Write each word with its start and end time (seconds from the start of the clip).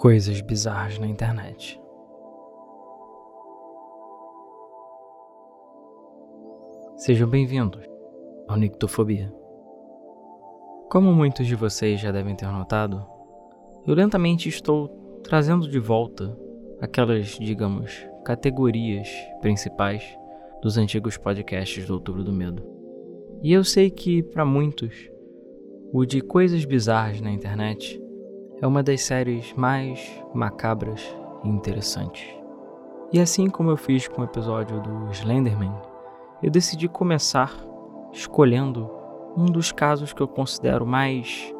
Coisas 0.00 0.40
bizarras 0.40 0.98
na 0.98 1.06
internet. 1.06 1.78
Sejam 6.96 7.28
bem-vindos 7.28 7.84
ao 8.48 8.56
Nictofobia. 8.56 9.30
Como 10.90 11.12
muitos 11.12 11.46
de 11.46 11.54
vocês 11.54 12.00
já 12.00 12.10
devem 12.10 12.34
ter 12.34 12.46
notado, 12.46 13.06
eu 13.86 13.94
lentamente 13.94 14.48
estou 14.48 14.88
trazendo 15.22 15.68
de 15.68 15.78
volta 15.78 16.34
aquelas, 16.80 17.38
digamos, 17.38 18.08
categorias 18.24 19.06
principais 19.42 20.02
dos 20.62 20.78
antigos 20.78 21.18
podcasts 21.18 21.86
do 21.86 21.92
Outubro 21.92 22.24
do 22.24 22.32
Medo. 22.32 22.66
E 23.42 23.52
eu 23.52 23.62
sei 23.62 23.90
que, 23.90 24.22
para 24.22 24.46
muitos, 24.46 25.10
o 25.92 26.06
de 26.06 26.22
coisas 26.22 26.64
bizarras 26.64 27.20
na 27.20 27.30
internet 27.30 28.00
é 28.60 28.66
uma 28.66 28.82
das 28.82 29.02
séries 29.02 29.52
mais 29.54 30.22
macabras 30.34 31.16
e 31.42 31.48
interessantes. 31.48 32.28
E 33.12 33.18
assim 33.18 33.48
como 33.48 33.70
eu 33.70 33.76
fiz 33.76 34.06
com 34.06 34.22
o 34.22 34.24
episódio 34.24 34.80
do 34.80 35.10
Slenderman, 35.10 35.74
eu 36.42 36.50
decidi 36.50 36.88
começar 36.88 37.52
escolhendo 38.12 38.90
um 39.36 39.46
dos 39.46 39.72
casos 39.72 40.12
que 40.12 40.20
eu 40.20 40.28
considero 40.28 40.86
mais 40.86 41.54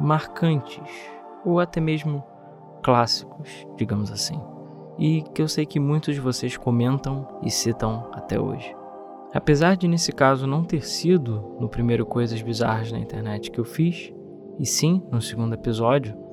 marcantes 0.00 0.82
ou 1.44 1.60
até 1.60 1.80
mesmo 1.80 2.22
clássicos, 2.82 3.66
digamos 3.76 4.10
assim, 4.10 4.40
e 4.98 5.22
que 5.34 5.40
eu 5.40 5.48
sei 5.48 5.64
que 5.64 5.80
muitos 5.80 6.14
de 6.14 6.20
vocês 6.20 6.56
comentam 6.56 7.26
e 7.42 7.50
citam 7.50 8.08
até 8.12 8.40
hoje. 8.40 8.74
Apesar 9.32 9.76
de 9.76 9.88
nesse 9.88 10.12
caso 10.12 10.46
não 10.46 10.64
ter 10.64 10.84
sido 10.84 11.56
no 11.58 11.68
primeiro 11.68 12.06
Coisas 12.06 12.40
Bizarras 12.40 12.92
na 12.92 12.98
internet 12.98 13.50
que 13.50 13.58
eu 13.58 13.64
fiz, 13.64 14.12
e 14.58 14.66
sim 14.66 15.02
no 15.10 15.20
segundo 15.20 15.54
episódio, 15.54 16.23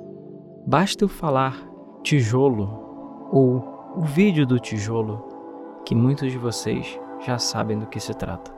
Basta 0.66 1.04
eu 1.04 1.10
falar 1.10 1.58
tijolo 2.04 2.70
ou 3.32 3.64
o 3.98 4.02
vídeo 4.02 4.46
do 4.46 4.60
tijolo 4.60 5.26
que 5.84 5.96
muitos 5.96 6.32
de 6.32 6.38
vocês 6.38 7.00
já 7.26 7.40
sabem 7.40 7.80
do 7.80 7.88
que 7.88 8.00
se 8.00 8.14
trata. 8.14 8.54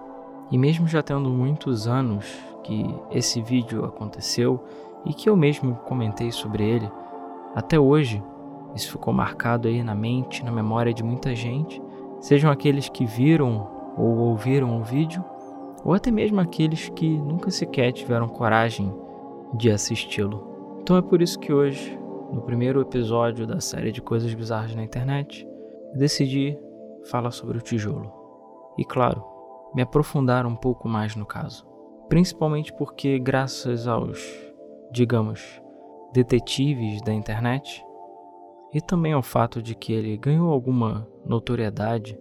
E 0.51 0.57
mesmo 0.57 0.85
já 0.85 1.01
tendo 1.01 1.29
muitos 1.29 1.87
anos 1.87 2.25
que 2.61 2.93
esse 3.09 3.41
vídeo 3.41 3.85
aconteceu 3.85 4.61
e 5.05 5.13
que 5.13 5.29
eu 5.29 5.37
mesmo 5.37 5.75
comentei 5.85 6.29
sobre 6.29 6.67
ele, 6.67 6.91
até 7.55 7.79
hoje 7.79 8.21
isso 8.75 8.91
ficou 8.91 9.13
marcado 9.13 9.69
aí 9.69 9.81
na 9.81 9.95
mente, 9.95 10.43
na 10.43 10.51
memória 10.51 10.93
de 10.93 11.03
muita 11.03 11.33
gente, 11.33 11.81
sejam 12.19 12.51
aqueles 12.51 12.89
que 12.89 13.05
viram 13.05 13.67
ou 13.97 14.17
ouviram 14.17 14.77
o 14.77 14.83
vídeo, 14.83 15.23
ou 15.85 15.93
até 15.93 16.11
mesmo 16.11 16.41
aqueles 16.41 16.89
que 16.89 17.17
nunca 17.17 17.49
sequer 17.49 17.93
tiveram 17.93 18.27
coragem 18.27 18.93
de 19.53 19.71
assisti-lo. 19.71 20.52
Então 20.83 20.97
é 20.97 21.01
por 21.01 21.21
isso 21.21 21.39
que 21.39 21.53
hoje, 21.53 21.97
no 22.29 22.41
primeiro 22.41 22.81
episódio 22.81 23.47
da 23.47 23.61
série 23.61 23.89
de 23.89 24.01
coisas 24.01 24.33
bizarras 24.33 24.75
na 24.75 24.83
internet, 24.83 25.47
decidi 25.95 26.59
falar 27.05 27.31
sobre 27.31 27.57
o 27.57 27.61
tijolo. 27.61 28.11
E 28.77 28.83
claro, 28.83 29.23
me 29.73 29.81
aprofundar 29.81 30.45
um 30.45 30.57
pouco 30.57 30.89
mais 30.89 31.15
no 31.15 31.25
caso. 31.25 31.65
Principalmente 32.09 32.73
porque, 32.73 33.17
graças 33.17 33.87
aos, 33.87 34.21
digamos, 34.91 35.61
detetives 36.11 37.01
da 37.01 37.13
internet, 37.13 37.81
e 38.73 38.81
também 38.81 39.13
ao 39.13 39.21
fato 39.21 39.61
de 39.61 39.75
que 39.75 39.93
ele 39.93 40.17
ganhou 40.17 40.51
alguma 40.51 41.07
notoriedade 41.25 42.19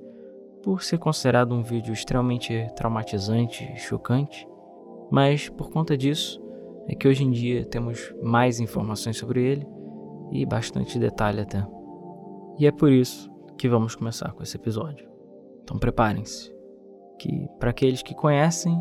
por 0.62 0.84
ser 0.84 0.98
considerado 0.98 1.52
um 1.52 1.64
vídeo 1.64 1.92
extremamente 1.92 2.64
traumatizante 2.76 3.64
e 3.74 3.78
chocante, 3.80 4.46
mas 5.10 5.48
por 5.48 5.68
conta 5.68 5.96
disso, 5.96 6.40
é 6.88 6.94
que 6.94 7.06
hoje 7.06 7.24
em 7.24 7.30
dia 7.30 7.64
temos 7.64 8.14
mais 8.22 8.60
informações 8.60 9.16
sobre 9.16 9.42
ele 9.42 9.66
e 10.30 10.44
bastante 10.44 10.98
detalhe 10.98 11.40
até. 11.40 11.66
E 12.58 12.66
é 12.66 12.72
por 12.72 12.90
isso 12.90 13.30
que 13.56 13.68
vamos 13.68 13.94
começar 13.94 14.32
com 14.32 14.42
esse 14.42 14.56
episódio. 14.56 15.08
Então 15.62 15.78
preparem-se, 15.78 16.52
que 17.18 17.46
para 17.58 17.70
aqueles 17.70 18.02
que 18.02 18.14
conhecem 18.14 18.74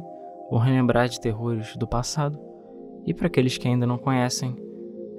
vão 0.49 0.59
relembrar 0.59 1.07
de 1.07 1.19
terrores 1.19 1.75
do 1.77 1.87
passado, 1.87 2.39
e 3.05 3.13
para 3.13 3.27
aqueles 3.27 3.57
que 3.57 3.67
ainda 3.67 3.85
não 3.85 3.97
conhecem, 3.97 4.55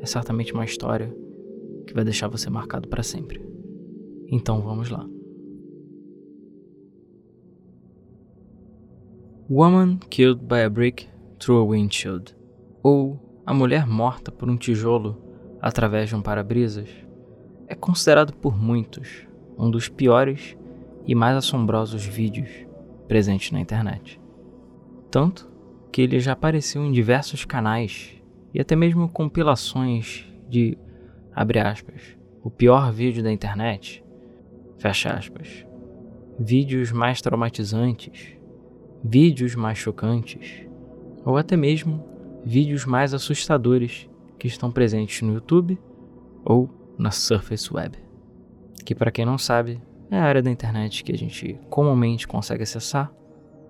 é 0.01 0.06
certamente 0.06 0.53
uma 0.53 0.65
história 0.65 1.15
que 1.87 1.95
vai 1.95 2.05
deixar 2.05 2.29
você 2.29 2.49
marcado 2.51 2.89
para 2.89 3.03
sempre. 3.03 3.45
Então 4.29 4.61
vamos 4.61 4.91
lá. 4.91 5.06
Woman 9.51 9.99
killed 10.11 10.45
by 10.45 10.62
a 10.62 10.71
brick 10.71 11.09
through 11.39 11.61
a 11.61 11.65
windshield 11.65 12.35
ou 12.82 13.19
A 13.47 13.54
Mulher 13.54 13.87
Morta 13.87 14.32
por 14.32 14.50
um 14.50 14.56
Tijolo 14.56 15.22
através 15.60 16.09
de 16.09 16.16
um 16.16 16.22
para-brisas, 16.22 16.88
é 17.69 17.75
considerado 17.75 18.34
por 18.34 18.59
muitos 18.59 19.26
um 19.56 19.70
dos 19.70 19.88
piores 19.88 20.56
e 21.06 21.15
mais 21.15 21.37
assombrosos 21.37 22.04
vídeos 22.04 22.50
presentes 23.06 23.53
na 23.53 23.60
internet. 23.60 24.20
Tanto 25.10 25.50
que 25.93 26.03
ele 26.03 26.19
já 26.19 26.32
apareceu 26.32 26.84
em 26.84 26.91
diversos 26.91 27.44
canais 27.44 28.15
e 28.53 28.60
até 28.60 28.75
mesmo 28.75 29.09
compilações 29.09 30.26
de, 30.49 30.76
abre 31.34 31.60
aspas, 31.60 32.16
o 32.43 32.50
pior 32.50 32.93
vídeo 32.93 33.22
da 33.22 33.31
internet, 33.31 34.04
fecha 34.78 35.10
aspas, 35.10 35.64
vídeos 36.38 36.91
mais 36.91 37.20
traumatizantes, 37.20 38.37
vídeos 39.04 39.54
mais 39.54 39.78
chocantes, 39.78 40.66
ou 41.25 41.37
até 41.37 41.56
mesmo 41.56 42.12
vídeos 42.45 42.85
mais 42.85 43.15
assustadores 43.15 44.09
que 44.39 44.49
estão 44.49 44.71
presentes 44.71 45.23
no 45.23 45.35
YouTube 45.35 45.79
ou 46.45 46.69
na 46.99 47.11
Surface 47.11 47.73
Web, 47.73 47.99
que 48.85 48.95
para 48.95 49.11
quem 49.11 49.25
não 49.25 49.39
sabe 49.39 49.81
é 50.11 50.19
a 50.19 50.25
área 50.25 50.43
da 50.43 50.51
internet 50.51 51.05
que 51.05 51.13
a 51.13 51.17
gente 51.17 51.59
comumente 51.71 52.27
consegue 52.29 52.63
acessar 52.63 53.13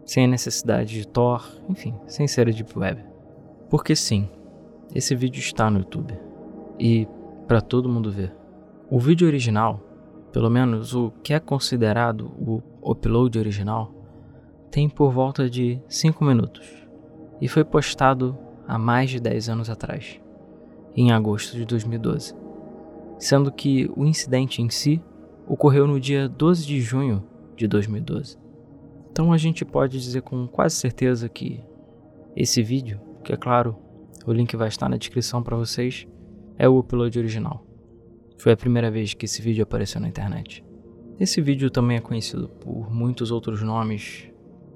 sem 0.05 0.25
a 0.25 0.28
necessidade 0.28 0.93
de 0.93 1.06
Tor, 1.06 1.49
enfim, 1.69 1.94
sem 2.06 2.27
ser 2.27 2.49
a 2.49 2.50
Deep 2.50 2.77
Web. 2.77 3.05
Porque 3.71 3.94
sim, 3.94 4.28
esse 4.94 5.15
vídeo 5.15 5.39
está 5.39 5.71
no 5.71 5.78
YouTube 5.78 6.19
e 6.78 7.06
para 7.47 7.60
todo 7.60 7.89
mundo 7.89 8.10
ver. 8.10 8.34
O 8.91 8.99
vídeo 8.99 9.27
original, 9.27 9.81
pelo 10.33 10.50
menos 10.50 10.94
o 10.94 11.12
que 11.22 11.33
é 11.33 11.41
considerado 11.41 12.33
o 12.37 12.62
upload 12.83 13.39
original, 13.39 13.94
tem 14.71 14.89
por 14.89 15.12
volta 15.12 15.49
de 15.49 15.81
5 15.89 16.25
minutos 16.25 16.66
e 17.41 17.47
foi 17.47 17.65
postado 17.65 18.37
há 18.72 18.78
mais 18.78 19.10
de 19.10 19.21
10 19.21 19.50
anos 19.50 19.69
atrás, 19.69 20.19
em 20.97 21.12
agosto 21.12 21.55
de 21.59 21.66
2012, 21.66 22.34
sendo 23.19 23.53
que 23.53 23.91
o 23.94 24.06
incidente 24.06 24.62
em 24.62 24.71
si 24.71 25.03
ocorreu 25.47 25.87
no 25.87 26.00
dia 26.00 26.27
12 26.27 26.66
de 26.66 26.81
junho 26.81 27.22
de 27.55 27.69
2012. 27.69 28.38
Então 29.10 29.31
a 29.31 29.37
gente 29.37 29.62
pode 29.62 30.00
dizer 30.00 30.22
com 30.22 30.49
quase 30.49 30.77
certeza 30.77 31.28
que 31.28 31.62
esse 32.34 32.62
vídeo, 32.62 32.99
que 33.22 33.34
é 33.34 33.37
claro, 33.37 33.77
o 34.25 34.33
link 34.33 34.56
vai 34.56 34.69
estar 34.69 34.89
na 34.89 34.97
descrição 34.97 35.43
para 35.43 35.54
vocês, 35.56 36.09
é 36.56 36.66
o 36.66 36.78
upload 36.78 37.19
original. 37.19 37.62
Foi 38.39 38.53
a 38.53 38.56
primeira 38.56 38.91
vez 38.91 39.12
que 39.12 39.27
esse 39.27 39.43
vídeo 39.43 39.65
apareceu 39.65 40.00
na 40.00 40.09
internet. 40.09 40.65
Esse 41.21 41.43
vídeo 41.43 41.71
também 41.71 41.99
é 41.99 42.00
conhecido 42.00 42.49
por 42.49 42.91
muitos 42.91 43.31
outros 43.31 43.62
nomes, 43.62 44.31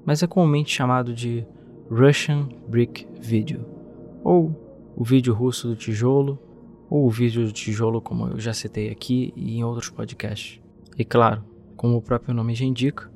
mas 0.05 0.21
é 0.21 0.27
comumente 0.27 0.71
chamado 0.71 1.15
de 1.15 1.47
Russian 1.89 2.47
Brick 2.67 3.07
Video 3.19 3.76
ou 4.27 4.91
o 4.93 5.05
vídeo 5.05 5.33
russo 5.33 5.69
do 5.69 5.75
tijolo, 5.77 6.37
ou 6.89 7.05
o 7.05 7.09
vídeo 7.09 7.45
do 7.45 7.51
tijolo, 7.53 8.01
como 8.01 8.27
eu 8.27 8.37
já 8.37 8.53
citei 8.53 8.89
aqui 8.89 9.31
e 9.37 9.57
em 9.57 9.63
outros 9.63 9.89
podcasts. 9.89 10.59
E 10.97 11.05
claro, 11.05 11.45
como 11.77 11.95
o 11.95 12.01
próprio 12.01 12.33
nome 12.33 12.53
já 12.53 12.65
indica, 12.65 13.09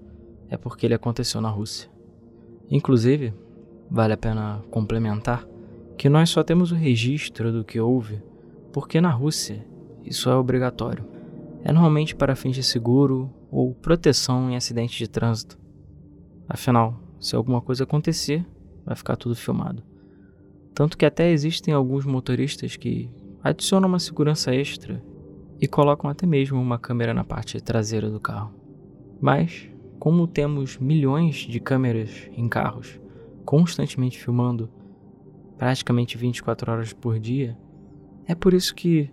é 0.48 0.56
porque 0.56 0.86
ele 0.86 0.94
aconteceu 0.94 1.42
na 1.42 1.50
Rússia. 1.50 1.90
Inclusive, 2.70 3.34
vale 3.90 4.14
a 4.14 4.18
pena 4.18 4.64
complementar 4.72 5.46
que 5.98 6.08
nós 6.08 6.30
só 6.30 6.44
temos 6.44 6.72
o 6.72 6.76
registro 6.76 7.52
do 7.52 7.66
que 7.66 7.78
houve 7.78 8.24
porque 8.72 9.02
na 9.02 9.10
Rússia 9.10 9.66
isso 10.06 10.30
é 10.30 10.36
obrigatório. 10.36 11.06
É 11.62 11.74
normalmente 11.74 12.16
para 12.16 12.38
fins 12.38 12.56
de 12.56 12.64
seguro 12.64 13.30
ou 13.52 13.76
proteção 13.76 14.50
em 14.50 14.56
acidentes 14.56 14.98
de 14.98 15.10
trânsito. 15.10 15.60
Afinal, 16.48 16.98
se 17.20 17.36
alguma 17.36 17.60
coisa 17.60 17.84
acontecer, 17.84 18.46
vai 18.86 18.96
ficar 18.96 19.18
tudo 19.18 19.36
filmado. 19.36 19.91
Tanto 20.74 20.98
que 20.98 21.06
até 21.06 21.32
existem 21.32 21.74
alguns 21.74 22.06
motoristas 22.06 22.76
que 22.76 23.10
adicionam 23.44 23.90
uma 23.90 24.00
segurança 24.00 24.54
extra 24.54 25.04
e 25.60 25.68
colocam 25.68 26.10
até 26.10 26.26
mesmo 26.26 26.60
uma 26.60 26.80
câmera 26.80 27.14
na 27.14 27.24
parte 27.24 27.60
traseira 27.62 28.10
do 28.10 28.20
carro. 28.20 28.54
Mas, 29.20 29.70
como 30.00 30.28
temos 30.28 30.78
milhões 30.78 31.36
de 31.36 31.60
câmeras 31.60 32.30
em 32.36 32.48
carros 32.48 33.00
constantemente 33.46 34.20
filmando 34.20 34.70
praticamente 35.58 36.18
24 36.18 36.72
horas 36.72 36.94
por 36.94 37.20
dia, 37.20 37.58
é 38.26 38.34
por 38.34 38.54
isso 38.54 38.74
que 38.74 39.10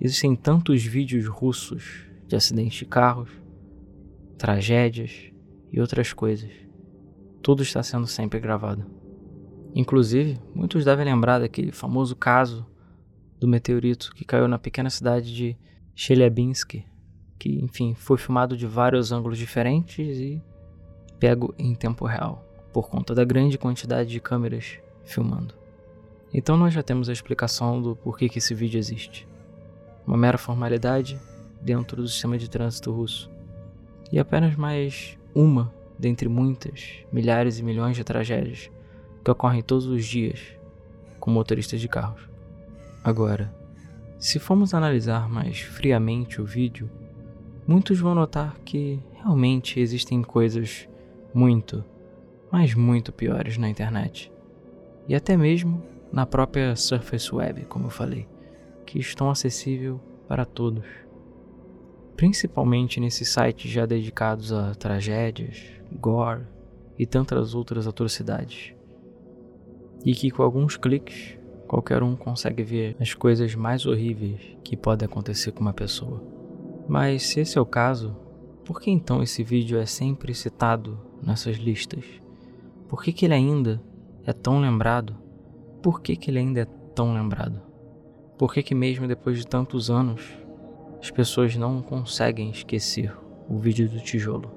existem 0.00 0.36
tantos 0.36 0.84
vídeos 0.84 1.26
russos 1.26 2.06
de 2.26 2.36
acidentes 2.36 2.78
de 2.78 2.84
carros, 2.84 3.30
tragédias 4.36 5.32
e 5.72 5.80
outras 5.80 6.12
coisas. 6.12 6.50
Tudo 7.42 7.62
está 7.62 7.82
sendo 7.82 8.06
sempre 8.06 8.38
gravado. 8.38 8.97
Inclusive, 9.74 10.38
muitos 10.54 10.84
devem 10.84 11.04
lembrar 11.04 11.38
daquele 11.38 11.72
famoso 11.72 12.16
caso 12.16 12.66
do 13.38 13.46
meteorito 13.46 14.12
que 14.14 14.24
caiu 14.24 14.48
na 14.48 14.58
pequena 14.58 14.90
cidade 14.90 15.34
de 15.34 15.56
Chelyabinsk, 15.94 16.82
que, 17.38 17.62
enfim, 17.62 17.94
foi 17.94 18.18
filmado 18.18 18.56
de 18.56 18.66
vários 18.66 19.12
ângulos 19.12 19.38
diferentes 19.38 20.18
e 20.18 20.42
pego 21.18 21.54
em 21.58 21.74
tempo 21.74 22.06
real, 22.06 22.44
por 22.72 22.88
conta 22.88 23.14
da 23.14 23.24
grande 23.24 23.58
quantidade 23.58 24.10
de 24.10 24.20
câmeras 24.20 24.78
filmando. 25.04 25.54
Então 26.32 26.56
nós 26.56 26.74
já 26.74 26.82
temos 26.82 27.08
a 27.08 27.12
explicação 27.12 27.80
do 27.80 27.96
porquê 27.96 28.28
que 28.28 28.38
esse 28.38 28.54
vídeo 28.54 28.78
existe. 28.78 29.26
Uma 30.06 30.16
mera 30.16 30.38
formalidade 30.38 31.18
dentro 31.60 32.02
do 32.02 32.08
sistema 32.08 32.36
de 32.38 32.48
trânsito 32.48 32.92
russo. 32.92 33.30
E 34.12 34.18
apenas 34.18 34.56
mais 34.56 35.18
uma 35.34 35.72
dentre 35.98 36.28
muitas, 36.28 36.98
milhares 37.12 37.58
e 37.58 37.62
milhões 37.62 37.96
de 37.96 38.04
tragédias 38.04 38.70
que 39.24 39.30
ocorrem 39.30 39.62
todos 39.62 39.86
os 39.86 40.04
dias 40.04 40.40
com 41.18 41.30
motoristas 41.30 41.80
de 41.80 41.88
carros. 41.88 42.28
Agora, 43.02 43.54
se 44.18 44.38
formos 44.38 44.74
analisar 44.74 45.28
mais 45.28 45.60
friamente 45.60 46.40
o 46.40 46.44
vídeo, 46.44 46.90
muitos 47.66 48.00
vão 48.00 48.14
notar 48.14 48.56
que 48.64 49.00
realmente 49.14 49.78
existem 49.78 50.22
coisas 50.22 50.88
muito, 51.32 51.84
mas 52.50 52.74
muito 52.74 53.12
piores 53.12 53.56
na 53.58 53.68
internet. 53.68 54.32
E 55.06 55.14
até 55.14 55.36
mesmo 55.36 55.82
na 56.12 56.26
própria 56.26 56.74
Surface 56.74 57.32
Web, 57.34 57.66
como 57.66 57.86
eu 57.86 57.90
falei, 57.90 58.26
que 58.84 58.98
estão 58.98 59.30
acessíveis 59.30 59.96
para 60.26 60.44
todos. 60.44 60.84
Principalmente 62.16 62.98
nesses 62.98 63.28
sites 63.28 63.70
já 63.70 63.86
dedicados 63.86 64.52
a 64.52 64.74
tragédias, 64.74 65.62
gore 65.92 66.42
e 66.98 67.06
tantas 67.06 67.54
outras 67.54 67.86
atrocidades. 67.86 68.74
E 70.04 70.14
que 70.14 70.30
com 70.30 70.42
alguns 70.42 70.76
cliques 70.76 71.38
qualquer 71.66 72.02
um 72.02 72.16
consegue 72.16 72.62
ver 72.62 72.96
as 72.98 73.12
coisas 73.14 73.54
mais 73.54 73.84
horríveis 73.84 74.40
que 74.64 74.76
podem 74.76 75.06
acontecer 75.06 75.52
com 75.52 75.60
uma 75.60 75.72
pessoa. 75.72 76.22
Mas 76.88 77.24
se 77.24 77.40
esse 77.40 77.58
é 77.58 77.60
o 77.60 77.66
caso, 77.66 78.16
por 78.64 78.80
que 78.80 78.90
então 78.90 79.22
esse 79.22 79.42
vídeo 79.42 79.78
é 79.78 79.84
sempre 79.84 80.34
citado 80.34 80.98
nessas 81.22 81.56
listas? 81.56 82.04
Por 82.88 83.02
que, 83.02 83.12
que 83.12 83.26
ele 83.26 83.34
ainda 83.34 83.82
é 84.24 84.32
tão 84.32 84.60
lembrado? 84.60 85.14
Por 85.82 86.00
que, 86.00 86.16
que 86.16 86.30
ele 86.30 86.38
ainda 86.38 86.60
é 86.60 86.64
tão 86.94 87.12
lembrado? 87.12 87.60
Por 88.38 88.52
que, 88.52 88.62
que 88.62 88.74
mesmo 88.74 89.06
depois 89.06 89.36
de 89.38 89.46
tantos 89.46 89.90
anos 89.90 90.22
as 91.00 91.10
pessoas 91.10 91.54
não 91.56 91.82
conseguem 91.82 92.50
esquecer 92.50 93.14
o 93.48 93.58
vídeo 93.58 93.88
do 93.88 94.00
tijolo? 94.00 94.50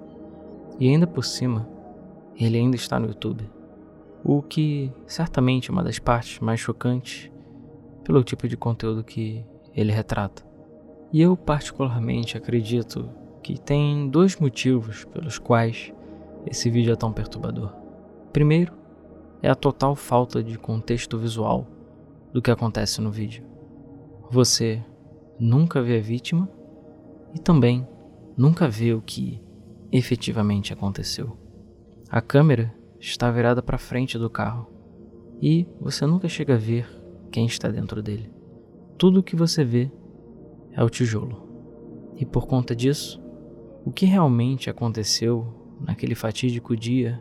E 0.79 0.87
ainda 0.87 1.05
por 1.05 1.25
cima, 1.25 1.67
ele 2.39 2.57
ainda 2.57 2.75
está 2.75 2.99
no 2.99 3.07
YouTube. 3.07 3.43
O 4.23 4.41
que 4.41 4.91
certamente 5.05 5.69
é 5.69 5.73
uma 5.73 5.83
das 5.83 5.99
partes 5.99 6.39
mais 6.39 6.59
chocantes 6.59 7.31
pelo 8.03 8.23
tipo 8.23 8.47
de 8.47 8.55
conteúdo 8.55 9.03
que 9.03 9.43
ele 9.75 9.91
retrata. 9.91 10.45
E 11.11 11.21
eu 11.21 11.35
particularmente 11.35 12.37
acredito 12.37 13.09
que 13.41 13.59
tem 13.59 14.09
dois 14.09 14.37
motivos 14.37 15.03
pelos 15.05 15.37
quais 15.37 15.91
esse 16.45 16.69
vídeo 16.69 16.93
é 16.93 16.95
tão 16.95 17.11
perturbador. 17.11 17.73
Primeiro, 18.31 18.73
é 19.41 19.49
a 19.49 19.55
total 19.55 19.95
falta 19.95 20.43
de 20.43 20.57
contexto 20.57 21.17
visual 21.17 21.67
do 22.31 22.41
que 22.41 22.51
acontece 22.51 23.01
no 23.01 23.11
vídeo. 23.11 23.43
Você 24.29 24.83
nunca 25.39 25.81
vê 25.81 25.97
a 25.97 26.01
vítima 26.01 26.49
e 27.33 27.39
também 27.39 27.87
nunca 28.37 28.67
vê 28.67 28.93
o 28.93 29.01
que 29.01 29.43
efetivamente 29.91 30.71
aconteceu. 30.71 31.37
A 32.09 32.21
câmera 32.21 32.73
está 33.01 33.31
virada 33.31 33.63
para 33.63 33.79
frente 33.79 34.17
do 34.17 34.29
carro 34.29 34.67
e 35.41 35.67
você 35.79 36.05
nunca 36.05 36.29
chega 36.29 36.53
a 36.53 36.57
ver 36.57 36.87
quem 37.31 37.47
está 37.47 37.67
dentro 37.67 38.01
dele. 38.01 38.31
Tudo 38.97 39.19
o 39.19 39.23
que 39.23 39.35
você 39.35 39.63
vê 39.63 39.91
é 40.71 40.83
o 40.83 40.89
tijolo. 40.89 41.49
E 42.15 42.25
por 42.25 42.45
conta 42.45 42.75
disso, 42.75 43.19
o 43.83 43.91
que 43.91 44.05
realmente 44.05 44.69
aconteceu 44.69 45.75
naquele 45.79 46.13
fatídico 46.13 46.75
dia 46.75 47.19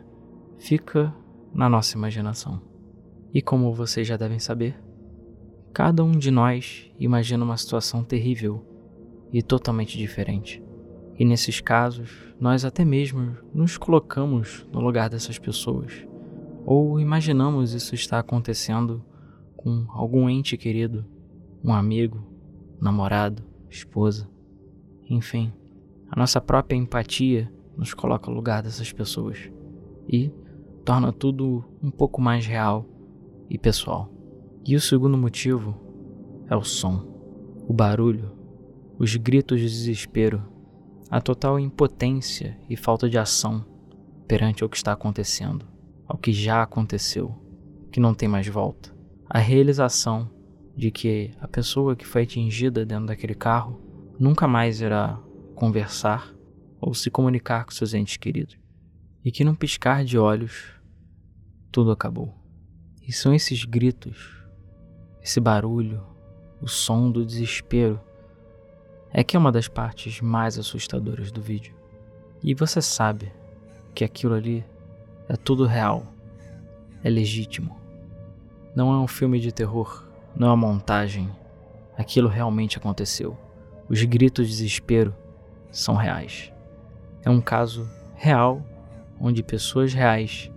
fica 0.59 1.13
na 1.51 1.67
nossa 1.67 1.97
imaginação. 1.97 2.61
E 3.33 3.41
como 3.41 3.73
vocês 3.73 4.07
já 4.07 4.15
devem 4.15 4.37
saber, 4.37 4.79
cada 5.73 6.03
um 6.03 6.11
de 6.11 6.29
nós 6.29 6.91
imagina 6.99 7.43
uma 7.43 7.57
situação 7.57 8.03
terrível 8.03 8.63
e 9.33 9.41
totalmente 9.41 9.97
diferente. 9.97 10.63
E 11.17 11.25
nesses 11.25 11.59
casos, 11.59 12.30
nós 12.41 12.65
até 12.65 12.83
mesmo 12.83 13.37
nos 13.53 13.77
colocamos 13.77 14.67
no 14.73 14.79
lugar 14.79 15.11
dessas 15.11 15.37
pessoas, 15.37 16.07
ou 16.65 16.99
imaginamos 16.99 17.71
isso 17.73 17.93
estar 17.93 18.17
acontecendo 18.17 19.05
com 19.55 19.85
algum 19.89 20.27
ente 20.27 20.57
querido, 20.57 21.05
um 21.63 21.71
amigo, 21.71 22.25
namorado, 22.81 23.43
esposa, 23.69 24.27
enfim. 25.07 25.53
A 26.09 26.19
nossa 26.19 26.41
própria 26.41 26.75
empatia 26.75 27.53
nos 27.77 27.93
coloca 27.93 28.31
no 28.31 28.35
lugar 28.35 28.63
dessas 28.63 28.91
pessoas 28.91 29.51
e 30.09 30.31
torna 30.83 31.13
tudo 31.13 31.63
um 31.81 31.91
pouco 31.91 32.19
mais 32.19 32.47
real 32.47 32.89
e 33.51 33.57
pessoal. 33.57 34.11
E 34.65 34.75
o 34.75 34.81
segundo 34.81 35.15
motivo 35.15 35.75
é 36.49 36.55
o 36.55 36.63
som, 36.63 37.05
o 37.67 37.71
barulho, 37.71 38.31
os 38.97 39.15
gritos 39.15 39.59
de 39.59 39.67
desespero 39.67 40.50
a 41.11 41.19
total 41.19 41.59
impotência 41.59 42.57
e 42.69 42.77
falta 42.77 43.09
de 43.09 43.17
ação 43.17 43.65
perante 44.29 44.63
o 44.63 44.69
que 44.69 44.77
está 44.77 44.93
acontecendo, 44.93 45.67
ao 46.07 46.17
que 46.17 46.31
já 46.31 46.63
aconteceu, 46.63 47.35
que 47.91 47.99
não 47.99 48.13
tem 48.13 48.29
mais 48.29 48.47
volta. 48.47 48.95
A 49.29 49.37
realização 49.37 50.31
de 50.73 50.89
que 50.89 51.31
a 51.41 51.49
pessoa 51.49 51.97
que 51.97 52.07
foi 52.07 52.23
atingida 52.23 52.85
dentro 52.85 53.07
daquele 53.07 53.35
carro 53.35 53.81
nunca 54.17 54.47
mais 54.47 54.79
irá 54.79 55.19
conversar 55.53 56.33
ou 56.79 56.93
se 56.93 57.11
comunicar 57.11 57.65
com 57.65 57.71
seus 57.71 57.93
entes 57.93 58.15
queridos. 58.15 58.57
E 59.23 59.33
que 59.33 59.43
num 59.43 59.53
piscar 59.53 60.05
de 60.05 60.17
olhos, 60.17 60.73
tudo 61.73 61.91
acabou. 61.91 62.33
E 63.05 63.11
são 63.11 63.33
esses 63.33 63.65
gritos, 63.65 64.45
esse 65.21 65.41
barulho, 65.41 66.01
o 66.61 66.69
som 66.69 67.11
do 67.11 67.25
desespero 67.25 67.99
é 69.13 69.23
que 69.23 69.35
é 69.35 69.39
uma 69.39 69.51
das 69.51 69.67
partes 69.67 70.21
mais 70.21 70.57
assustadoras 70.57 71.31
do 71.31 71.41
vídeo. 71.41 71.75
E 72.41 72.53
você 72.53 72.81
sabe 72.81 73.31
que 73.93 74.03
aquilo 74.03 74.33
ali 74.33 74.65
é 75.27 75.35
tudo 75.35 75.65
real, 75.65 76.05
é 77.03 77.09
legítimo. 77.09 77.77
Não 78.75 78.93
é 78.93 78.97
um 78.97 79.07
filme 79.07 79.39
de 79.39 79.51
terror, 79.51 80.05
não 80.35 80.47
é 80.47 80.51
uma 80.51 80.67
montagem. 80.67 81.29
Aquilo 81.97 82.29
realmente 82.29 82.77
aconteceu. 82.77 83.37
Os 83.89 84.01
gritos 84.03 84.47
de 84.47 84.53
desespero 84.53 85.13
são 85.69 85.95
reais. 85.95 86.51
É 87.23 87.29
um 87.29 87.41
caso 87.41 87.89
real 88.15 88.65
onde 89.19 89.43
pessoas 89.43 89.93
reais 89.93 90.49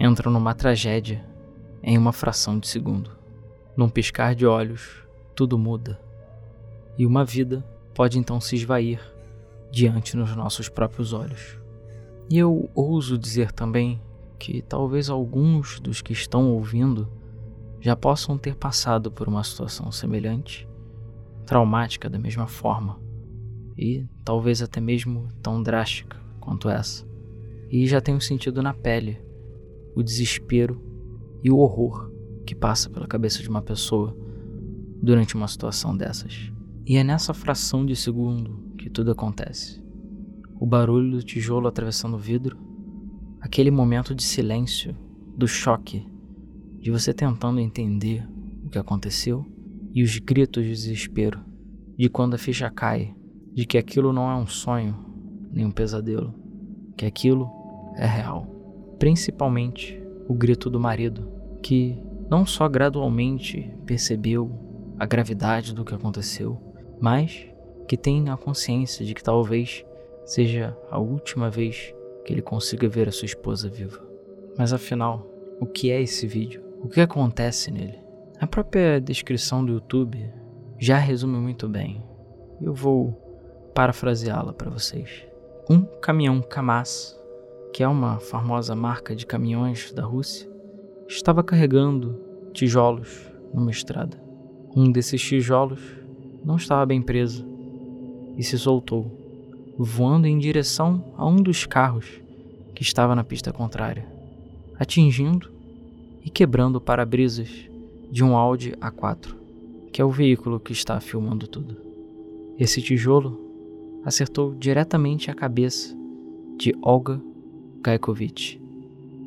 entram 0.00 0.32
numa 0.32 0.54
tragédia 0.54 1.24
em 1.82 1.98
uma 1.98 2.12
fração 2.12 2.58
de 2.58 2.66
segundo. 2.66 3.10
Num 3.76 3.88
piscar 3.88 4.34
de 4.34 4.46
olhos, 4.46 5.04
tudo 5.34 5.58
muda. 5.58 6.00
E 6.96 7.04
uma 7.04 7.24
vida 7.24 7.64
pode 7.94 8.18
então 8.18 8.40
se 8.40 8.56
esvair 8.56 9.00
diante 9.70 10.16
nos 10.16 10.34
nossos 10.34 10.68
próprios 10.68 11.12
olhos. 11.12 11.58
E 12.30 12.38
eu 12.38 12.70
ouso 12.74 13.18
dizer 13.18 13.52
também 13.52 14.00
que 14.38 14.62
talvez 14.62 15.08
alguns 15.08 15.80
dos 15.80 16.02
que 16.02 16.12
estão 16.12 16.50
ouvindo 16.52 17.08
já 17.80 17.94
possam 17.94 18.38
ter 18.38 18.54
passado 18.54 19.10
por 19.10 19.28
uma 19.28 19.44
situação 19.44 19.92
semelhante, 19.92 20.66
traumática 21.44 22.08
da 22.08 22.18
mesma 22.18 22.46
forma, 22.46 22.98
e 23.76 24.06
talvez 24.24 24.62
até 24.62 24.80
mesmo 24.80 25.28
tão 25.42 25.62
drástica 25.62 26.16
quanto 26.40 26.68
essa, 26.68 27.06
e 27.70 27.86
já 27.86 28.00
tenham 28.00 28.20
sentido 28.20 28.62
na 28.62 28.72
pele 28.72 29.20
o 29.94 30.02
desespero 30.02 30.80
e 31.42 31.50
o 31.50 31.58
horror 31.58 32.10
que 32.46 32.54
passa 32.54 32.88
pela 32.88 33.06
cabeça 33.06 33.42
de 33.42 33.48
uma 33.48 33.62
pessoa 33.62 34.16
durante 35.02 35.34
uma 35.34 35.48
situação 35.48 35.96
dessas. 35.96 36.53
E 36.86 36.98
é 36.98 37.04
nessa 37.04 37.32
fração 37.32 37.86
de 37.86 37.96
segundo 37.96 38.74
que 38.76 38.90
tudo 38.90 39.10
acontece. 39.10 39.82
O 40.60 40.66
barulho 40.66 41.12
do 41.12 41.22
tijolo 41.22 41.66
atravessando 41.66 42.16
o 42.16 42.18
vidro, 42.18 42.58
aquele 43.40 43.70
momento 43.70 44.14
de 44.14 44.22
silêncio, 44.22 44.94
do 45.34 45.48
choque, 45.48 46.06
de 46.78 46.90
você 46.90 47.14
tentando 47.14 47.58
entender 47.58 48.28
o 48.62 48.68
que 48.68 48.78
aconteceu, 48.78 49.46
e 49.94 50.02
os 50.02 50.18
gritos 50.18 50.62
de 50.62 50.70
desespero, 50.70 51.40
de 51.96 52.10
quando 52.10 52.34
a 52.34 52.38
ficha 52.38 52.68
cai, 52.70 53.14
de 53.54 53.64
que 53.64 53.78
aquilo 53.78 54.12
não 54.12 54.30
é 54.30 54.36
um 54.36 54.46
sonho, 54.46 54.94
nem 55.50 55.64
um 55.64 55.70
pesadelo, 55.70 56.34
que 56.98 57.06
aquilo 57.06 57.48
é 57.96 58.04
real. 58.06 58.46
Principalmente 58.98 59.98
o 60.28 60.34
grito 60.34 60.68
do 60.68 60.78
marido, 60.78 61.30
que 61.62 61.98
não 62.30 62.44
só 62.44 62.68
gradualmente 62.68 63.74
percebeu 63.86 64.94
a 64.98 65.06
gravidade 65.06 65.74
do 65.74 65.82
que 65.84 65.94
aconteceu, 65.94 66.63
mas 67.00 67.46
que 67.86 67.96
tem 67.96 68.28
a 68.28 68.36
consciência 68.36 69.04
de 69.04 69.14
que 69.14 69.22
talvez 69.22 69.84
seja 70.24 70.76
a 70.90 70.98
última 70.98 71.50
vez 71.50 71.94
que 72.24 72.32
ele 72.32 72.42
consiga 72.42 72.88
ver 72.88 73.08
a 73.08 73.12
sua 73.12 73.26
esposa 73.26 73.68
viva. 73.68 74.02
Mas 74.56 74.72
afinal, 74.72 75.26
o 75.60 75.66
que 75.66 75.90
é 75.90 76.00
esse 76.00 76.26
vídeo? 76.26 76.62
O 76.82 76.88
que 76.88 77.00
acontece 77.00 77.70
nele? 77.70 77.98
A 78.40 78.46
própria 78.46 79.00
descrição 79.00 79.64
do 79.64 79.74
YouTube 79.74 80.30
já 80.78 80.96
resume 80.96 81.38
muito 81.38 81.68
bem. 81.68 82.02
Eu 82.60 82.74
vou 82.74 83.12
parafraseá-la 83.74 84.52
para 84.52 84.70
vocês. 84.70 85.26
Um 85.68 85.82
caminhão 85.82 86.40
Kamaz, 86.40 87.18
que 87.72 87.82
é 87.82 87.88
uma 87.88 88.18
famosa 88.18 88.74
marca 88.74 89.14
de 89.14 89.26
caminhões 89.26 89.92
da 89.92 90.04
Rússia, 90.04 90.48
estava 91.08 91.42
carregando 91.42 92.20
tijolos 92.52 93.30
numa 93.52 93.70
estrada. 93.70 94.22
Um 94.76 94.90
desses 94.90 95.22
tijolos 95.22 95.80
não 96.44 96.56
estava 96.56 96.84
bem 96.84 97.00
preso 97.00 97.46
e 98.36 98.42
se 98.42 98.58
soltou, 98.58 99.10
voando 99.78 100.26
em 100.26 100.38
direção 100.38 101.12
a 101.16 101.26
um 101.26 101.36
dos 101.36 101.66
carros 101.66 102.20
que 102.74 102.82
estava 102.82 103.14
na 103.14 103.24
pista 103.24 103.52
contrária, 103.52 104.06
atingindo 104.78 105.50
e 106.24 106.30
quebrando 106.30 106.76
o 106.76 106.80
para-brisas 106.80 107.48
de 108.10 108.22
um 108.22 108.36
Audi 108.36 108.72
A4, 108.72 109.34
que 109.92 110.00
é 110.00 110.04
o 110.04 110.10
veículo 110.10 110.60
que 110.60 110.72
está 110.72 111.00
filmando 111.00 111.46
tudo. 111.46 111.76
Esse 112.58 112.82
tijolo 112.82 113.40
acertou 114.04 114.54
diretamente 114.54 115.30
a 115.30 115.34
cabeça 115.34 115.96
de 116.56 116.74
Olga 116.82 117.20
Gaikovich, 117.82 118.60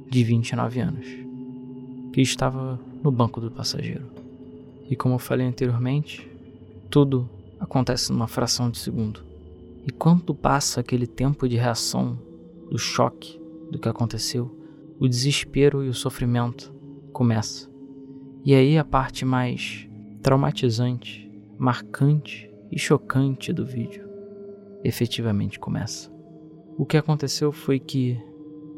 de 0.10 0.24
29 0.24 0.80
anos, 0.80 1.08
que 2.14 2.22
estava 2.22 2.80
no 3.04 3.12
banco 3.12 3.42
do 3.42 3.52
passageiro. 3.52 4.06
E 4.90 4.96
como 4.96 5.16
eu 5.16 5.20
falei 5.20 5.46
anteriormente, 5.46 6.28
tudo 6.89 7.29
acontece 7.60 8.12
numa 8.12 8.27
fração 8.27 8.70
de 8.70 8.77
segundo. 8.77 9.24
E 9.86 9.91
quando 9.91 10.34
passa 10.34 10.79
aquele 10.79 11.08
tempo 11.08 11.48
de 11.48 11.56
reação, 11.56 12.17
do 12.70 12.77
choque 12.77 13.39
do 13.72 13.79
que 13.79 13.88
aconteceu, 13.88 14.53
o 15.00 15.08
desespero 15.08 15.84
e 15.84 15.89
o 15.89 15.94
sofrimento 15.94 16.74
começa. 17.13 17.70
E 18.44 18.53
aí 18.53 18.77
a 18.77 18.84
parte 18.84 19.25
mais 19.25 19.88
traumatizante, 20.22 21.32
marcante 21.58 22.51
e 22.72 22.77
chocante 22.77 23.53
do 23.53 23.65
vídeo 23.65 24.08
efetivamente 24.84 25.60
começa. 25.60 26.12
O 26.77 26.86
que 26.86 26.98
aconteceu 26.98 27.51
foi 27.51 27.79
que, 27.79 28.22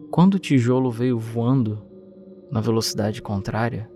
quando 0.09 0.35
o 0.35 0.39
tijolo 0.39 0.89
veio 0.89 1.19
voando 1.19 1.83
na 2.51 2.61
velocidade 2.61 3.21
contrária, 3.21 3.89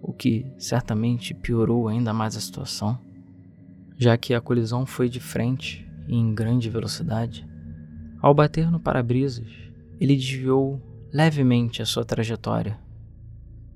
o 0.00 0.12
que 0.12 0.46
certamente 0.56 1.34
piorou 1.34 1.88
ainda 1.88 2.12
mais 2.12 2.36
a 2.36 2.40
situação, 2.40 2.98
já 3.98 4.16
que 4.16 4.32
a 4.32 4.40
colisão 4.40 4.86
foi 4.86 5.08
de 5.08 5.18
frente 5.18 5.84
e 6.06 6.14
em 6.14 6.32
grande 6.32 6.70
velocidade. 6.70 7.44
Ao 8.22 8.32
bater 8.32 8.70
no 8.70 8.78
para-brisas, 8.78 9.48
ele 10.00 10.14
desviou 10.14 10.80
levemente 11.12 11.82
a 11.82 11.86
sua 11.86 12.04
trajetória. 12.04 12.78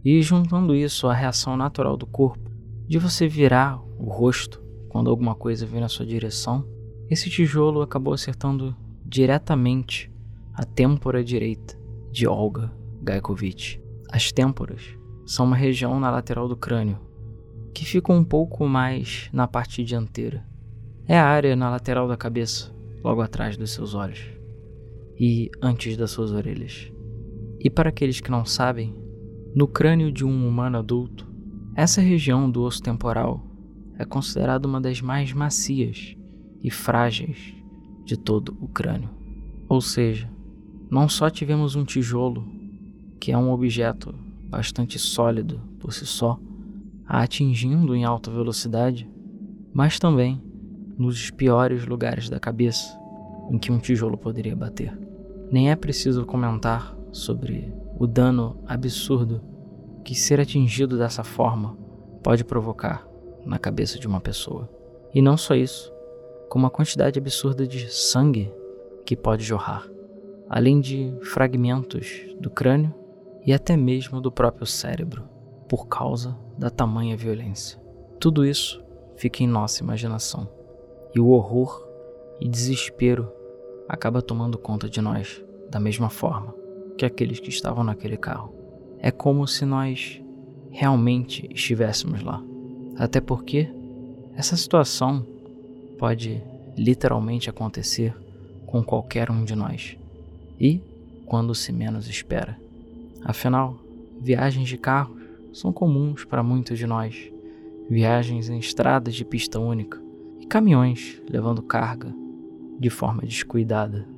E 0.05 0.23
juntando 0.23 0.75
isso 0.75 1.09
à 1.09 1.14
reação 1.14 1.57
natural 1.57 1.97
do 1.97 2.07
corpo, 2.07 2.50
de 2.87 2.99
você 2.99 3.26
virar 3.26 3.83
o 3.99 4.09
rosto 4.09 4.62
quando 4.88 5.11
alguma 5.11 5.35
coisa 5.35 5.67
vem 5.67 5.81
na 5.81 5.88
sua 5.88 6.07
direção, 6.07 6.64
esse 7.11 7.29
tijolo 7.29 7.83
acabou 7.83 8.14
acertando 8.14 8.76
diretamente 9.05 10.11
a 10.55 10.64
têmpora 10.64 11.25
direita 11.25 11.76
de 12.12 12.26
Olga 12.29 12.73
Gaikovich. 13.02 13.83
As 14.11 14.31
têmporas 14.31 14.83
são 15.26 15.47
uma 15.47 15.57
região 15.57 15.99
na 15.99 16.11
lateral 16.11 16.47
do 16.47 16.57
crânio 16.57 16.99
que 17.73 17.85
fica 17.85 18.12
um 18.12 18.25
pouco 18.25 18.67
mais 18.67 19.29
na 19.33 19.47
parte 19.47 19.83
dianteira. 19.83 20.45
É 21.07 21.19
a 21.19 21.26
área 21.26 21.57
na 21.57 21.71
lateral 21.71 22.07
da 22.07 22.17
cabeça, 22.17 22.73
logo 23.02 23.21
atrás 23.21 23.57
dos 23.57 23.71
seus 23.71 23.95
olhos 23.95 24.21
e 25.19 25.50
antes 25.61 25.97
das 25.97 26.11
suas 26.11 26.33
orelhas. 26.33 26.91
E 27.61 27.71
para 27.71 27.91
aqueles 27.91 28.21
que 28.21 28.31
não 28.31 28.45
sabem, 28.45 28.95
no 29.55 29.69
crânio 29.69 30.11
de 30.11 30.25
um 30.25 30.49
humano 30.49 30.79
adulto, 30.79 31.31
essa 31.75 32.00
região 32.00 32.50
do 32.50 32.62
osso 32.62 32.83
temporal 32.83 33.45
é 33.99 34.05
considerada 34.05 34.67
uma 34.67 34.81
das 34.81 35.00
mais 35.00 35.33
macias 35.33 36.17
e 36.62 36.71
frágeis 36.71 37.55
de 38.05 38.17
todo 38.17 38.57
o 38.61 38.69
crânio. 38.69 39.11
Ou 39.69 39.81
seja, 39.81 40.29
não 40.91 41.09
só 41.09 41.31
tivemos 41.31 41.76
um 41.76 41.85
tijolo, 41.85 42.47
que 43.21 43.33
é 43.33 43.38
um 43.38 43.50
objeto 43.50 44.14
bastante 44.49 44.99
sólido 44.99 45.61
por 45.79 45.93
si 45.93 46.05
só, 46.05 46.38
a 47.12 47.21
atingindo 47.21 47.95
em 47.95 48.07
alta 48.07 48.31
velocidade, 48.31 49.07
mas 49.71 49.99
também 49.99 50.42
nos 50.97 51.31
piores 51.31 51.85
lugares 51.85 52.31
da 52.31 52.40
cabeça 52.40 52.99
em 53.50 53.59
que 53.59 53.71
um 53.71 53.78
tijolo 53.78 54.16
poderia 54.16 54.57
bater. 54.57 54.99
Nem 55.50 55.71
é 55.71 55.76
preciso 55.76 56.25
comentar 56.25 56.97
sobre 57.12 57.71
o 57.99 58.07
dano 58.07 58.57
absurdo 58.66 59.42
que 60.02 60.14
ser 60.14 60.40
atingido 60.40 60.97
dessa 60.97 61.23
forma 61.23 61.76
pode 62.23 62.45
provocar 62.45 63.07
na 63.45 63.59
cabeça 63.59 63.99
de 63.99 64.07
uma 64.07 64.19
pessoa. 64.19 64.66
E 65.14 65.21
não 65.21 65.37
só 65.37 65.54
isso, 65.54 65.92
como 66.49 66.66
a 66.66 66.71
quantidade 66.71 67.19
absurda 67.19 67.66
de 67.66 67.92
sangue 67.92 68.50
que 69.04 69.14
pode 69.14 69.45
jorrar, 69.45 69.87
além 70.49 70.81
de 70.81 71.14
fragmentos 71.25 72.23
do 72.40 72.49
crânio 72.49 72.95
e 73.45 73.52
até 73.52 73.76
mesmo 73.76 74.19
do 74.19 74.33
próprio 74.33 74.64
cérebro 74.64 75.31
por 75.73 75.88
causa 75.88 76.37
da 76.59 76.69
tamanha 76.69 77.17
violência. 77.17 77.81
Tudo 78.21 78.45
isso 78.45 78.85
fica 79.17 79.43
em 79.43 79.47
nossa 79.47 79.83
imaginação, 79.83 80.47
e 81.14 81.19
o 81.19 81.29
horror 81.29 81.88
e 82.38 82.47
desespero 82.47 83.33
acaba 83.88 84.21
tomando 84.21 84.59
conta 84.59 84.87
de 84.87 85.00
nós 85.00 85.43
da 85.71 85.81
mesma 85.81 86.11
forma 86.11 86.55
que 86.99 87.07
aqueles 87.07 87.41
que 87.41 87.49
estavam 87.49 87.83
naquele 87.83 88.19
carro. 88.19 88.55
É 88.99 89.11
como 89.11 89.49
se 89.49 89.64
nós 89.64 90.21
realmente 90.71 91.49
estivéssemos 91.50 92.23
lá. 92.23 92.45
Até 92.99 93.19
porque 93.19 93.67
essa 94.37 94.59
situação 94.59 95.26
pode 95.99 96.43
literalmente 96.76 97.49
acontecer 97.49 98.14
com 98.67 98.85
qualquer 98.85 99.31
um 99.31 99.43
de 99.43 99.57
nós 99.57 99.97
e 100.61 100.83
quando 101.25 101.55
se 101.55 101.73
menos 101.73 102.11
espera. 102.11 102.59
Afinal, 103.25 103.79
viagens 104.21 104.69
de 104.69 104.76
carro 104.76 105.22
são 105.53 105.73
comuns 105.73 106.25
para 106.25 106.43
muitos 106.43 106.79
de 106.79 106.87
nós. 106.87 107.31
Viagens 107.89 108.49
em 108.49 108.59
estradas 108.59 109.15
de 109.15 109.25
pista 109.25 109.59
única 109.59 110.01
e 110.41 110.47
caminhões 110.47 111.21
levando 111.29 111.63
carga 111.63 112.13
de 112.79 112.89
forma 112.89 113.23
descuidada. 113.23 114.09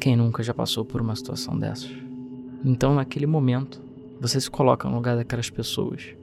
Quem 0.00 0.16
nunca 0.16 0.42
já 0.42 0.52
passou 0.52 0.84
por 0.84 1.00
uma 1.00 1.16
situação 1.16 1.58
dessas? 1.58 1.90
Então, 2.64 2.94
naquele 2.94 3.26
momento, 3.26 3.80
você 4.20 4.40
se 4.40 4.50
coloca 4.50 4.88
no 4.88 4.96
lugar 4.96 5.16
daquelas 5.16 5.50
pessoas 5.50 6.14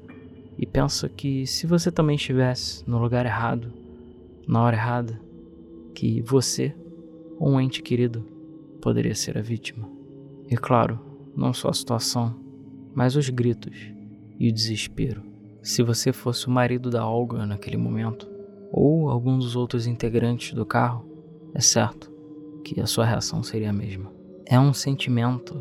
e 0.58 0.66
pensa 0.66 1.10
que 1.10 1.46
se 1.48 1.66
você 1.66 1.92
também 1.92 2.16
estivesse 2.16 2.88
no 2.88 2.98
lugar 2.98 3.26
errado, 3.26 3.74
na 4.48 4.62
hora 4.62 4.76
errada, 4.76 5.20
que 5.94 6.22
você 6.22 6.76
ou 7.38 7.52
um 7.52 7.60
ente 7.62 7.82
querido 7.82 8.26
poderia 8.82 9.16
ser 9.16 9.38
a 9.38 9.42
vítima. 9.42 9.90
E 10.50 10.56
claro, 10.56 11.00
não 11.36 11.54
só 11.54 11.70
a 11.70 11.74
situação, 11.74 12.36
mas 12.94 13.16
os 13.16 13.30
gritos 13.30 13.99
e 14.40 14.50
o 14.50 14.54
desespero. 14.54 15.22
Se 15.62 15.84
você 15.84 16.14
fosse 16.14 16.48
o 16.48 16.52
marido 16.52 16.90
da 16.90 17.06
Olga 17.06 17.46
naquele 17.46 17.76
momento, 17.76 18.30
ou 18.72 19.10
algum 19.10 19.38
dos 19.38 19.56
outros 19.56 19.86
integrantes 19.86 20.54
do 20.54 20.66
carro, 20.66 21.06
é 21.54 21.60
certo 21.60 22.10
que 22.64 22.80
a 22.80 22.86
sua 22.86 23.06
reação 23.06 23.44
seria 23.44 23.72
a 23.72 23.74
mesma. 23.74 24.12
É 24.46 24.60
um 24.60 24.74
sentimento, 24.74 25.54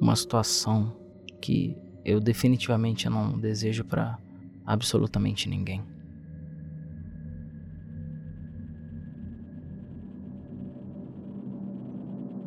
uma 0.00 0.16
situação 0.16 0.92
que 1.40 1.76
eu 2.04 2.18
definitivamente 2.18 3.08
não 3.08 3.38
desejo 3.38 3.84
para 3.84 4.18
absolutamente 4.64 5.48
ninguém. 5.48 5.82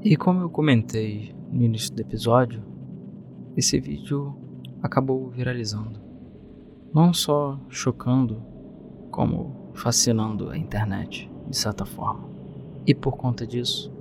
E 0.02 0.16
como 0.16 0.42
eu 0.42 0.50
comentei 0.50 1.36
no 1.52 1.64
início 1.64 1.94
do 1.94 2.02
episódio, 2.02 2.64
esse 3.56 3.80
vídeo 3.80 4.49
acabou 4.82 5.30
viralizando. 5.30 6.00
Não 6.94 7.14
só 7.14 7.60
chocando, 7.70 8.42
como 9.12 9.72
fascinando 9.74 10.50
a 10.50 10.58
internet, 10.58 11.30
de 11.48 11.58
certa 11.58 11.86
forma. 11.86 12.28
E 12.86 12.96
por 12.96 13.18
conta 13.18 13.46
disso, 13.46 13.94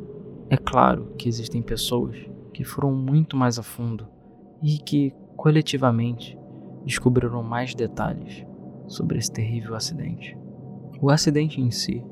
é 0.48 0.56
claro 0.56 1.12
que 1.18 1.28
existem 1.28 1.60
pessoas 1.60 2.16
que 2.52 2.64
foram 2.64 2.92
muito 2.92 3.36
mais 3.36 3.58
a 3.58 3.62
fundo 3.62 4.06
e 4.62 4.78
que, 4.78 5.12
coletivamente, 5.36 6.38
descobriram 6.84 7.42
mais 7.42 7.74
detalhes 7.74 8.46
sobre 8.86 9.18
esse 9.18 9.30
terrível 9.30 9.74
acidente. 9.74 10.36
O 11.00 11.10
acidente 11.10 11.60
em 11.60 11.70
si 11.70 12.02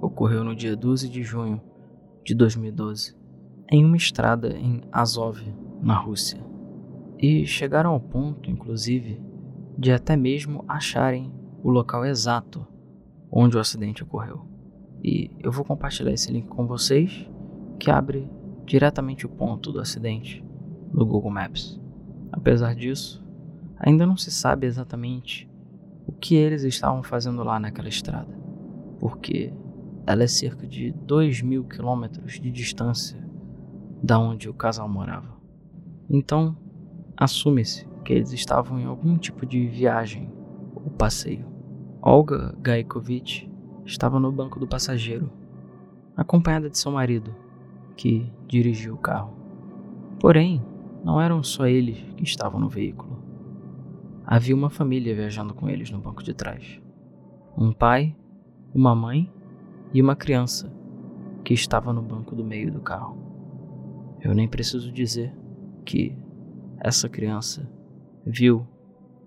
ocorreu 0.00 0.42
no 0.42 0.56
dia 0.56 0.74
12 0.74 1.08
de 1.08 1.22
junho 1.22 1.60
de 2.24 2.34
2012, 2.34 3.14
em 3.70 3.84
uma 3.84 3.96
estrada 3.96 4.56
em 4.56 4.80
Azov, 4.90 5.40
na 5.80 5.94
Rússia 5.94 6.51
e 7.22 7.46
chegaram 7.46 7.90
ao 7.90 8.00
ponto, 8.00 8.50
inclusive, 8.50 9.22
de 9.78 9.92
até 9.92 10.16
mesmo 10.16 10.64
acharem 10.66 11.32
o 11.62 11.70
local 11.70 12.04
exato 12.04 12.66
onde 13.30 13.56
o 13.56 13.60
acidente 13.60 14.02
ocorreu. 14.02 14.44
E 15.04 15.30
eu 15.38 15.52
vou 15.52 15.64
compartilhar 15.64 16.10
esse 16.10 16.32
link 16.32 16.48
com 16.48 16.66
vocês, 16.66 17.30
que 17.78 17.92
abre 17.92 18.28
diretamente 18.66 19.24
o 19.24 19.28
ponto 19.28 19.70
do 19.70 19.78
acidente 19.80 20.44
no 20.92 21.06
Google 21.06 21.30
Maps. 21.30 21.80
Apesar 22.32 22.74
disso, 22.74 23.24
ainda 23.78 24.04
não 24.04 24.16
se 24.16 24.32
sabe 24.32 24.66
exatamente 24.66 25.48
o 26.06 26.12
que 26.12 26.34
eles 26.34 26.64
estavam 26.64 27.04
fazendo 27.04 27.44
lá 27.44 27.60
naquela 27.60 27.88
estrada, 27.88 28.36
porque 28.98 29.52
ela 30.06 30.24
é 30.24 30.26
cerca 30.26 30.66
de 30.66 30.90
2 30.90 31.40
mil 31.42 31.64
quilômetros 31.64 32.40
de 32.40 32.50
distância 32.50 33.24
da 34.02 34.18
onde 34.18 34.48
o 34.48 34.54
casal 34.54 34.88
morava. 34.88 35.40
Então, 36.10 36.56
assume-se 37.22 37.86
que 38.04 38.12
eles 38.12 38.32
estavam 38.32 38.78
em 38.80 38.84
algum 38.84 39.16
tipo 39.16 39.46
de 39.46 39.66
viagem 39.66 40.30
ou 40.74 40.90
passeio. 40.90 41.46
Olga 42.00 42.54
Gaikovich 42.60 43.48
estava 43.84 44.18
no 44.18 44.32
banco 44.32 44.58
do 44.58 44.66
passageiro, 44.66 45.30
acompanhada 46.16 46.68
de 46.68 46.76
seu 46.76 46.90
marido, 46.90 47.34
que 47.96 48.30
dirigiu 48.48 48.94
o 48.94 48.98
carro. 48.98 49.34
Porém, 50.18 50.64
não 51.04 51.20
eram 51.20 51.42
só 51.42 51.66
eles 51.66 51.98
que 52.16 52.24
estavam 52.24 52.60
no 52.60 52.68
veículo. 52.68 53.22
Havia 54.24 54.54
uma 54.54 54.70
família 54.70 55.14
viajando 55.14 55.54
com 55.54 55.68
eles 55.68 55.90
no 55.90 56.00
banco 56.00 56.22
de 56.22 56.34
trás. 56.34 56.80
Um 57.56 57.72
pai, 57.72 58.16
uma 58.74 58.94
mãe 58.94 59.32
e 59.92 60.02
uma 60.02 60.16
criança 60.16 60.72
que 61.44 61.54
estava 61.54 61.92
no 61.92 62.02
banco 62.02 62.34
do 62.34 62.44
meio 62.44 62.72
do 62.72 62.80
carro. 62.80 63.16
Eu 64.20 64.34
nem 64.34 64.48
preciso 64.48 64.90
dizer 64.90 65.32
que 65.84 66.16
essa 66.84 67.08
criança 67.08 67.70
viu 68.26 68.66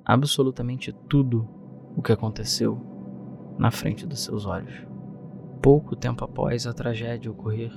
absolutamente 0.04 0.92
tudo 1.08 1.48
o 1.96 2.02
que 2.02 2.12
aconteceu 2.12 2.78
na 3.58 3.72
frente 3.72 4.06
dos 4.06 4.22
seus 4.22 4.46
olhos. 4.46 4.86
Pouco 5.62 5.96
tempo 5.96 6.26
após 6.26 6.68
a 6.68 6.74
tragédia 6.74 7.32
ocorrer, 7.32 7.72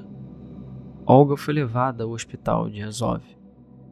Olga 1.07 1.37
foi 1.37 1.55
levada 1.55 2.03
ao 2.03 2.11
hospital 2.11 2.69
de 2.69 2.83
Azov, 2.83 3.23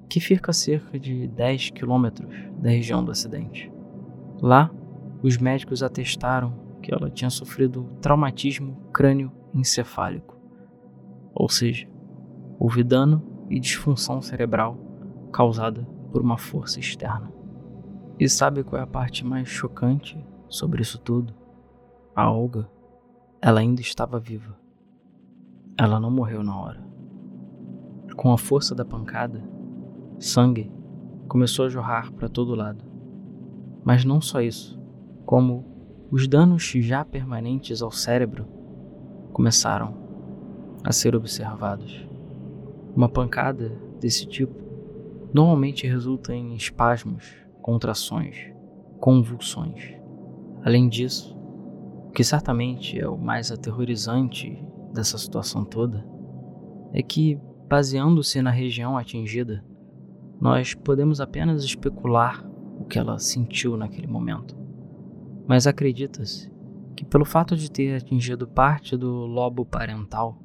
que 0.08 0.18
fica 0.18 0.50
a 0.50 0.54
cerca 0.54 0.98
de 0.98 1.28
10 1.28 1.70
quilômetros 1.70 2.34
da 2.58 2.70
região 2.70 3.04
do 3.04 3.12
acidente. 3.12 3.72
Lá, 4.42 4.70
os 5.22 5.38
médicos 5.38 5.84
atestaram 5.84 6.52
que 6.82 6.92
ela 6.92 7.08
tinha 7.08 7.30
sofrido 7.30 7.84
traumatismo 8.02 8.90
crânio-encefálico, 8.92 10.36
ou 11.32 11.48
seja, 11.48 11.88
houve 12.58 12.82
dano 12.82 13.22
e 13.48 13.60
disfunção 13.60 14.20
cerebral 14.20 14.85
causada 15.36 15.86
por 16.10 16.22
uma 16.22 16.38
força 16.38 16.80
externa. 16.80 17.30
E 18.18 18.26
sabe 18.26 18.64
qual 18.64 18.80
é 18.80 18.82
a 18.82 18.86
parte 18.86 19.22
mais 19.22 19.46
chocante 19.46 20.18
sobre 20.48 20.80
isso 20.80 20.98
tudo? 20.98 21.34
A 22.14 22.32
Olga, 22.32 22.66
ela 23.42 23.60
ainda 23.60 23.82
estava 23.82 24.18
viva. 24.18 24.56
Ela 25.78 26.00
não 26.00 26.10
morreu 26.10 26.42
na 26.42 26.58
hora. 26.58 26.82
Com 28.16 28.32
a 28.32 28.38
força 28.38 28.74
da 28.74 28.82
pancada, 28.82 29.46
sangue 30.18 30.72
começou 31.28 31.66
a 31.66 31.68
jorrar 31.68 32.10
para 32.14 32.30
todo 32.30 32.54
lado. 32.54 32.82
Mas 33.84 34.06
não 34.06 34.22
só 34.22 34.40
isso, 34.40 34.80
como 35.26 35.66
os 36.10 36.26
danos 36.26 36.62
já 36.62 37.04
permanentes 37.04 37.82
ao 37.82 37.90
cérebro 37.90 38.46
começaram 39.34 39.92
a 40.82 40.92
ser 40.92 41.14
observados. 41.14 42.08
Uma 42.96 43.10
pancada 43.10 43.78
desse 44.00 44.24
tipo 44.24 44.65
normalmente 45.32 45.86
resulta 45.86 46.34
em 46.34 46.54
espasmos, 46.54 47.34
contrações, 47.60 48.36
convulsões. 49.00 49.94
Além 50.64 50.88
disso, 50.88 51.36
o 52.08 52.10
que 52.10 52.24
certamente 52.24 52.98
é 52.98 53.08
o 53.08 53.18
mais 53.18 53.52
aterrorizante 53.52 54.62
dessa 54.92 55.18
situação 55.18 55.64
toda 55.64 56.06
é 56.92 57.02
que, 57.02 57.38
baseando-se 57.68 58.40
na 58.40 58.50
região 58.50 58.96
atingida, 58.96 59.64
nós 60.40 60.74
podemos 60.74 61.20
apenas 61.20 61.64
especular 61.64 62.44
o 62.78 62.84
que 62.84 62.98
ela 62.98 63.18
sentiu 63.18 63.76
naquele 63.76 64.06
momento. 64.06 64.56
Mas 65.46 65.66
acredita-se 65.66 66.50
que, 66.94 67.04
pelo 67.04 67.24
fato 67.24 67.56
de 67.56 67.70
ter 67.70 67.96
atingido 67.96 68.46
parte 68.46 68.96
do 68.96 69.26
lobo 69.26 69.64
parental, 69.64 70.38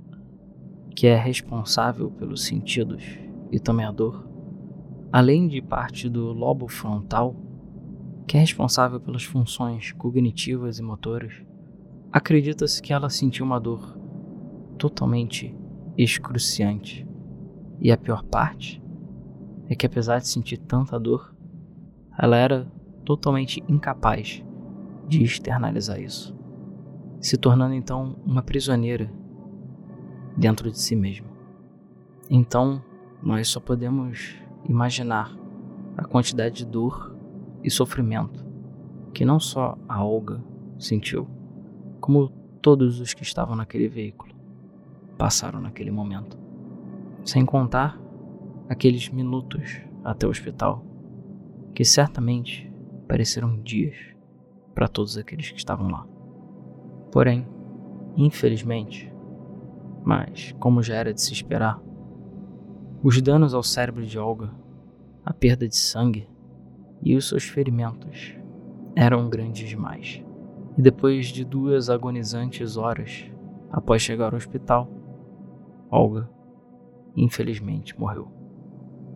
que 0.96 1.08
é 1.08 1.16
responsável 1.16 2.12
pelos 2.12 2.44
sentidos 2.44 3.04
e 3.52 3.60
também 3.60 3.86
a 3.86 3.92
dor, 3.92 4.31
além 5.12 5.48
de 5.48 5.62
parte 5.62 6.08
do 6.08 6.32
lobo 6.32 6.68
frontal, 6.68 7.36
que 8.28 8.38
é 8.38 8.40
responsável 8.40 9.00
pelas 9.00 9.24
funções 9.24 9.92
cognitivas 9.92 10.80
e 10.80 10.82
motoras, 10.82 11.34
acredita-se 12.12 12.82
que 12.82 12.94
ela 12.94 13.10
sentiu 13.10 13.46
uma 13.46 13.60
dor 13.60 13.98
totalmente 14.78 15.56
excruciante. 15.98 17.06
E 17.80 17.92
a 17.92 17.98
pior 17.98 18.24
parte 18.24 18.82
é 19.68 19.76
que, 19.76 19.86
apesar 19.86 20.20
de 20.20 20.28
sentir 20.28 20.58
tanta 20.58 21.00
dor, 21.00 21.36
ela 22.18 22.38
era 22.38 22.72
totalmente 23.04 23.64
incapaz 23.68 24.44
de 25.08 25.24
externalizar 25.24 26.00
isso, 26.00 26.36
se 27.20 27.38
tornando 27.38 27.74
então 27.74 28.16
uma 28.26 28.42
prisioneira 28.42 29.12
dentro 30.38 30.72
de 30.72 30.80
si 30.80 30.96
mesma. 30.96 31.28
Então, 32.30 32.82
nós 33.22 33.50
só 33.50 33.60
podemos 33.60 34.36
imaginar 34.68 35.36
a 35.98 36.06
quantidade 36.06 36.56
de 36.56 36.66
dor 36.66 37.16
e 37.64 37.70
sofrimento 37.70 38.46
que 39.14 39.26
não 39.26 39.40
só 39.40 39.78
a 39.88 40.04
Olga 40.04 40.42
sentiu, 40.80 41.28
como 42.00 42.30
todos 42.62 43.00
os 43.00 43.14
que 43.14 43.24
estavam 43.24 43.56
naquele 43.56 43.88
veículo 43.88 44.34
passaram 45.18 45.62
naquele 45.62 45.92
momento. 45.92 46.40
Sem 47.24 47.46
contar 47.46 48.00
aqueles 48.68 49.10
minutos 49.10 49.82
até 50.04 50.26
o 50.26 50.30
hospital, 50.30 50.84
que 51.76 51.86
certamente 51.86 52.72
pareceram 53.08 53.62
dias 53.62 53.96
para 54.74 54.88
todos 54.88 55.18
aqueles 55.18 55.52
que 55.52 55.58
estavam 55.58 55.90
lá. 55.90 56.08
Porém, 57.12 57.46
infelizmente, 58.18 59.14
mas 60.04 60.56
como 60.60 60.82
já 60.82 60.96
era 60.96 61.14
de 61.14 61.22
se 61.22 61.34
esperar, 61.34 61.80
os 63.04 63.20
danos 63.20 63.54
ao 63.54 63.64
cérebro 63.64 64.06
de 64.06 64.20
Olga, 64.20 64.52
a 65.26 65.34
perda 65.34 65.68
de 65.68 65.76
sangue 65.76 66.30
e 67.02 67.16
os 67.16 67.28
seus 67.28 67.44
ferimentos 67.44 68.36
eram 68.96 69.28
grandes 69.28 69.68
demais. 69.68 70.24
E 70.78 70.82
depois 70.82 71.28
de 71.28 71.44
duas 71.44 71.90
agonizantes 71.90 72.78
horas 72.78 73.26
após 73.72 74.02
chegar 74.02 74.34
ao 74.34 74.38
hospital, 74.38 74.88
Olga, 75.90 76.30
infelizmente, 77.16 78.00
morreu. 78.00 78.32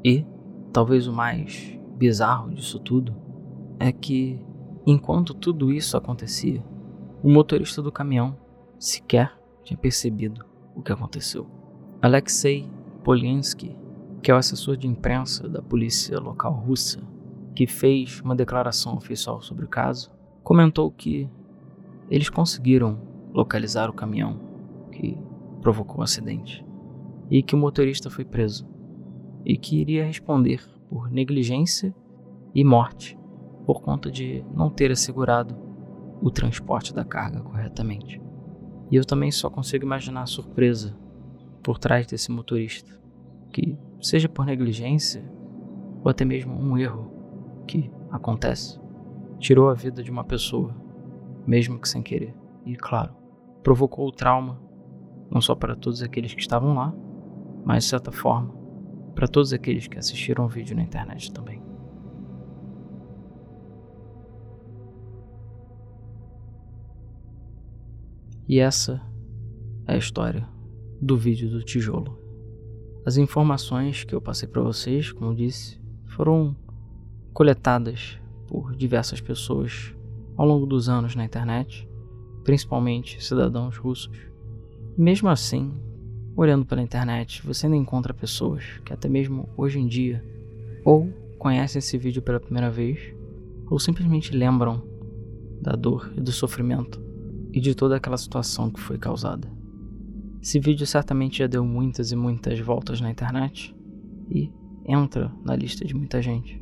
E, 0.03 0.25
talvez 0.73 1.07
o 1.07 1.13
mais 1.13 1.79
bizarro 1.95 2.53
disso 2.53 2.79
tudo, 2.79 3.15
é 3.79 3.91
que, 3.91 4.43
enquanto 4.85 5.33
tudo 5.33 5.71
isso 5.71 5.95
acontecia, 5.95 6.63
o 7.23 7.29
motorista 7.29 7.81
do 7.81 7.91
caminhão 7.91 8.35
sequer 8.79 9.37
tinha 9.63 9.77
percebido 9.77 10.43
o 10.75 10.81
que 10.81 10.91
aconteceu. 10.91 11.47
Alexei 12.01 12.69
Polinsky, 13.05 13.77
que 14.23 14.31
é 14.31 14.33
o 14.33 14.37
assessor 14.37 14.75
de 14.75 14.87
imprensa 14.87 15.47
da 15.47 15.61
polícia 15.61 16.19
local 16.19 16.51
russa, 16.51 16.99
que 17.53 17.67
fez 17.67 18.19
uma 18.21 18.35
declaração 18.35 18.95
oficial 18.95 19.43
sobre 19.43 19.63
o 19.63 19.69
caso, 19.69 20.11
comentou 20.43 20.89
que 20.89 21.29
eles 22.09 22.31
conseguiram 22.31 22.99
localizar 23.31 23.91
o 23.91 23.93
caminhão 23.93 24.39
que 24.91 25.15
provocou 25.61 25.99
o 25.99 26.01
acidente 26.01 26.65
e 27.29 27.43
que 27.43 27.53
o 27.53 27.59
motorista 27.59 28.09
foi 28.09 28.25
preso 28.25 28.67
e 29.45 29.55
que 29.55 29.79
iria 29.79 30.03
responder 30.03 30.67
por 30.89 31.11
negligência 31.11 31.93
e 32.55 32.63
morte 32.63 33.15
por 33.67 33.83
conta 33.83 34.09
de 34.09 34.43
não 34.51 34.67
ter 34.67 34.91
assegurado 34.91 35.55
o 36.23 36.31
transporte 36.31 36.91
da 36.91 37.05
carga 37.05 37.39
corretamente. 37.41 38.19
E 38.89 38.95
eu 38.95 39.05
também 39.05 39.29
só 39.29 39.47
consigo 39.47 39.85
imaginar 39.85 40.23
a 40.23 40.27
surpresa 40.27 41.04
por 41.65 41.79
trás 41.79 42.05
desse 42.05 42.31
motorista, 42.31 42.95
que, 43.51 43.75
seja 43.99 44.29
por 44.29 44.45
negligência 44.45 45.27
ou 46.03 46.11
até 46.11 46.23
mesmo 46.23 46.53
um 46.53 46.77
erro 46.77 47.11
que 47.67 47.91
acontece, 48.11 48.79
tirou 49.39 49.67
a 49.67 49.73
vida 49.73 50.03
de 50.03 50.11
uma 50.11 50.23
pessoa, 50.23 50.75
mesmo 51.47 51.79
que 51.79 51.89
sem 51.89 52.03
querer. 52.03 52.35
E, 52.67 52.75
claro, 52.75 53.15
provocou 53.63 54.07
o 54.07 54.11
trauma 54.11 54.61
não 55.31 55.41
só 55.41 55.55
para 55.55 55.75
todos 55.75 56.03
aqueles 56.03 56.35
que 56.35 56.41
estavam 56.41 56.75
lá, 56.75 56.93
mas 57.65 57.85
de 57.85 57.89
certa 57.89 58.11
forma 58.11 58.53
para 59.15 59.27
todos 59.27 59.51
aqueles 59.51 59.87
que 59.87 59.97
assistiram 59.97 60.45
o 60.45 60.47
vídeo 60.47 60.75
na 60.75 60.83
internet 60.83 61.33
também. 61.33 61.63
E 68.47 68.59
essa 68.59 69.01
é 69.87 69.95
a 69.95 69.97
história 69.97 70.54
do 71.01 71.17
vídeo 71.17 71.49
do 71.49 71.63
tijolo. 71.63 72.17
As 73.05 73.17
informações 73.17 74.03
que 74.03 74.15
eu 74.15 74.21
passei 74.21 74.47
para 74.47 74.61
vocês, 74.61 75.11
como 75.11 75.35
disse, 75.35 75.79
foram 76.07 76.55
coletadas 77.33 78.19
por 78.47 78.75
diversas 78.75 79.21
pessoas 79.21 79.93
ao 80.37 80.47
longo 80.47 80.65
dos 80.65 80.89
anos 80.89 81.15
na 81.15 81.25
internet, 81.25 81.87
principalmente 82.43 83.23
cidadãos 83.23 83.77
russos. 83.77 84.17
Mesmo 84.97 85.29
assim, 85.29 85.73
olhando 86.35 86.65
pela 86.65 86.81
internet, 86.81 87.45
você 87.45 87.65
ainda 87.65 87.77
encontra 87.77 88.13
pessoas 88.13 88.63
que 88.83 88.93
até 88.93 89.07
mesmo 89.07 89.49
hoje 89.57 89.79
em 89.79 89.87
dia 89.87 90.23
ou 90.83 91.09
conhecem 91.37 91.79
esse 91.79 91.97
vídeo 91.97 92.21
pela 92.21 92.39
primeira 92.39 92.69
vez 92.69 93.13
ou 93.69 93.79
simplesmente 93.79 94.35
lembram 94.35 94.81
da 95.61 95.73
dor 95.73 96.11
e 96.15 96.21
do 96.21 96.31
sofrimento 96.31 97.01
e 97.51 97.59
de 97.59 97.73
toda 97.73 97.95
aquela 97.95 98.17
situação 98.17 98.69
que 98.69 98.79
foi 98.79 98.97
causada. 98.97 99.54
Esse 100.45 100.59
vídeo 100.59 100.85
certamente 100.85 101.39
já 101.39 101.47
deu 101.47 101.65
muitas 101.65 102.11
e 102.11 102.15
muitas 102.15 102.59
voltas 102.59 103.01
na 103.01 103.09
internet 103.09 103.75
e 104.29 104.51
entra 104.87 105.31
na 105.43 105.55
lista 105.55 105.83
de 105.83 105.95
muita 105.95 106.21
gente. 106.21 106.61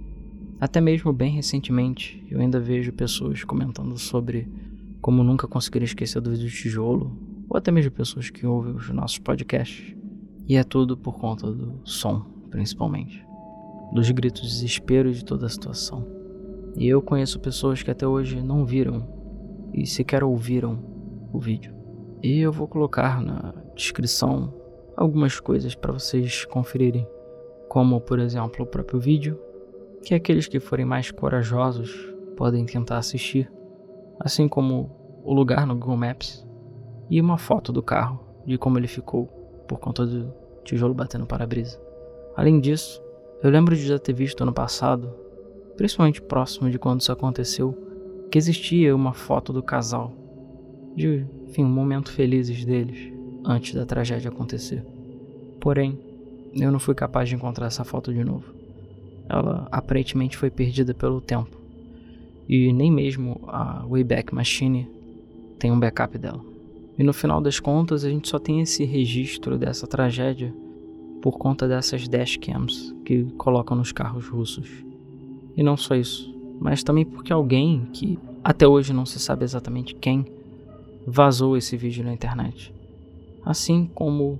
Até 0.57 0.79
mesmo 0.79 1.11
bem 1.11 1.33
recentemente 1.33 2.25
eu 2.31 2.39
ainda 2.39 2.61
vejo 2.61 2.93
pessoas 2.93 3.43
comentando 3.43 3.97
sobre 3.97 4.49
como 5.01 5.21
nunca 5.21 5.49
conseguiram 5.49 5.83
esquecer 5.83 6.21
do 6.21 6.31
vídeo 6.31 6.45
do 6.45 6.49
tijolo, 6.49 7.11
ou 7.49 7.57
até 7.57 7.71
mesmo 7.71 7.91
pessoas 7.91 8.29
que 8.29 8.45
ouvem 8.45 8.73
os 8.73 8.89
nossos 8.91 9.19
podcasts. 9.19 9.93
E 10.47 10.55
é 10.55 10.63
tudo 10.63 10.95
por 10.95 11.19
conta 11.19 11.51
do 11.51 11.81
som, 11.83 12.21
principalmente. 12.49 13.21
Dos 13.91 14.09
gritos 14.11 14.43
de 14.43 14.47
desespero 14.47 15.11
de 15.11 15.25
toda 15.25 15.45
a 15.45 15.49
situação. 15.49 16.07
E 16.77 16.87
eu 16.87 17.01
conheço 17.01 17.37
pessoas 17.37 17.83
que 17.83 17.91
até 17.91 18.07
hoje 18.07 18.41
não 18.41 18.65
viram 18.65 19.05
e 19.73 19.85
sequer 19.85 20.23
ouviram 20.23 20.79
o 21.33 21.37
vídeo. 21.37 21.75
E 22.23 22.39
eu 22.39 22.53
vou 22.53 22.69
colocar 22.69 23.21
na 23.21 23.62
descrição 23.75 24.53
algumas 24.95 25.39
coisas 25.39 25.75
para 25.75 25.91
vocês 25.91 26.45
conferirem, 26.45 27.07
como 27.67 27.99
por 27.99 28.19
exemplo 28.19 28.63
o 28.63 28.67
próprio 28.67 28.99
vídeo, 28.99 29.39
que 30.03 30.13
aqueles 30.13 30.47
que 30.47 30.59
forem 30.59 30.85
mais 30.85 31.11
corajosos 31.11 31.91
podem 32.35 32.65
tentar 32.65 32.97
assistir, 32.97 33.51
assim 34.19 34.47
como 34.47 34.91
o 35.23 35.33
lugar 35.33 35.65
no 35.65 35.75
Google 35.75 35.97
Maps 35.97 36.45
e 37.09 37.19
uma 37.19 37.37
foto 37.37 37.71
do 37.71 37.81
carro 37.81 38.19
de 38.45 38.57
como 38.57 38.77
ele 38.77 38.87
ficou 38.87 39.27
por 39.67 39.79
conta 39.79 40.05
do 40.05 40.33
tijolo 40.63 40.93
batendo 40.93 41.25
para-brisa. 41.25 41.79
Além 42.35 42.59
disso, 42.59 43.01
eu 43.41 43.49
lembro 43.49 43.75
de 43.75 43.87
já 43.87 43.97
ter 43.97 44.13
visto 44.13 44.41
ano 44.41 44.53
passado, 44.53 45.13
principalmente 45.77 46.21
próximo 46.21 46.69
de 46.69 46.77
quando 46.77 47.01
isso 47.01 47.11
aconteceu, 47.11 47.77
que 48.29 48.37
existia 48.37 48.95
uma 48.95 49.13
foto 49.13 49.53
do 49.53 49.63
casal 49.63 50.11
de, 50.95 51.25
enfim, 51.47 51.63
um 51.63 51.69
momento 51.69 52.11
felizes 52.11 52.65
deles 52.65 53.12
antes 53.43 53.73
da 53.73 53.85
tragédia 53.85 54.29
acontecer. 54.29 54.83
Porém, 55.59 55.97
eu 56.53 56.71
não 56.71 56.79
fui 56.79 56.93
capaz 56.93 57.29
de 57.29 57.35
encontrar 57.35 57.67
essa 57.67 57.83
foto 57.83 58.13
de 58.13 58.23
novo. 58.23 58.53
Ela 59.27 59.67
aparentemente 59.71 60.37
foi 60.37 60.49
perdida 60.49 60.93
pelo 60.93 61.21
tempo. 61.21 61.57
E 62.47 62.71
nem 62.73 62.91
mesmo 62.91 63.41
a 63.47 63.85
Wayback 63.87 64.33
Machine 64.33 64.87
tem 65.57 65.71
um 65.71 65.79
backup 65.79 66.17
dela. 66.17 66.41
E 66.97 67.03
no 67.03 67.13
final 67.13 67.41
das 67.41 67.59
contas, 67.59 68.03
a 68.03 68.09
gente 68.09 68.29
só 68.29 68.37
tem 68.37 68.61
esse 68.61 68.83
registro 68.83 69.57
dessa 69.57 69.87
tragédia 69.87 70.53
por 71.21 71.37
conta 71.37 71.67
dessas 71.67 72.07
dashcams 72.07 72.93
que 73.05 73.23
colocam 73.37 73.77
nos 73.77 73.91
carros 73.91 74.27
russos. 74.27 74.69
E 75.55 75.63
não 75.63 75.77
só 75.77 75.95
isso, 75.95 76.33
mas 76.59 76.83
também 76.83 77.05
porque 77.05 77.31
alguém 77.31 77.87
que 77.93 78.19
até 78.43 78.67
hoje 78.67 78.91
não 78.93 79.05
se 79.05 79.19
sabe 79.19 79.43
exatamente 79.43 79.95
quem 79.95 80.25
vazou 81.07 81.55
esse 81.57 81.77
vídeo 81.77 82.03
na 82.03 82.13
internet. 82.13 82.73
Assim 83.45 83.85
como, 83.93 84.39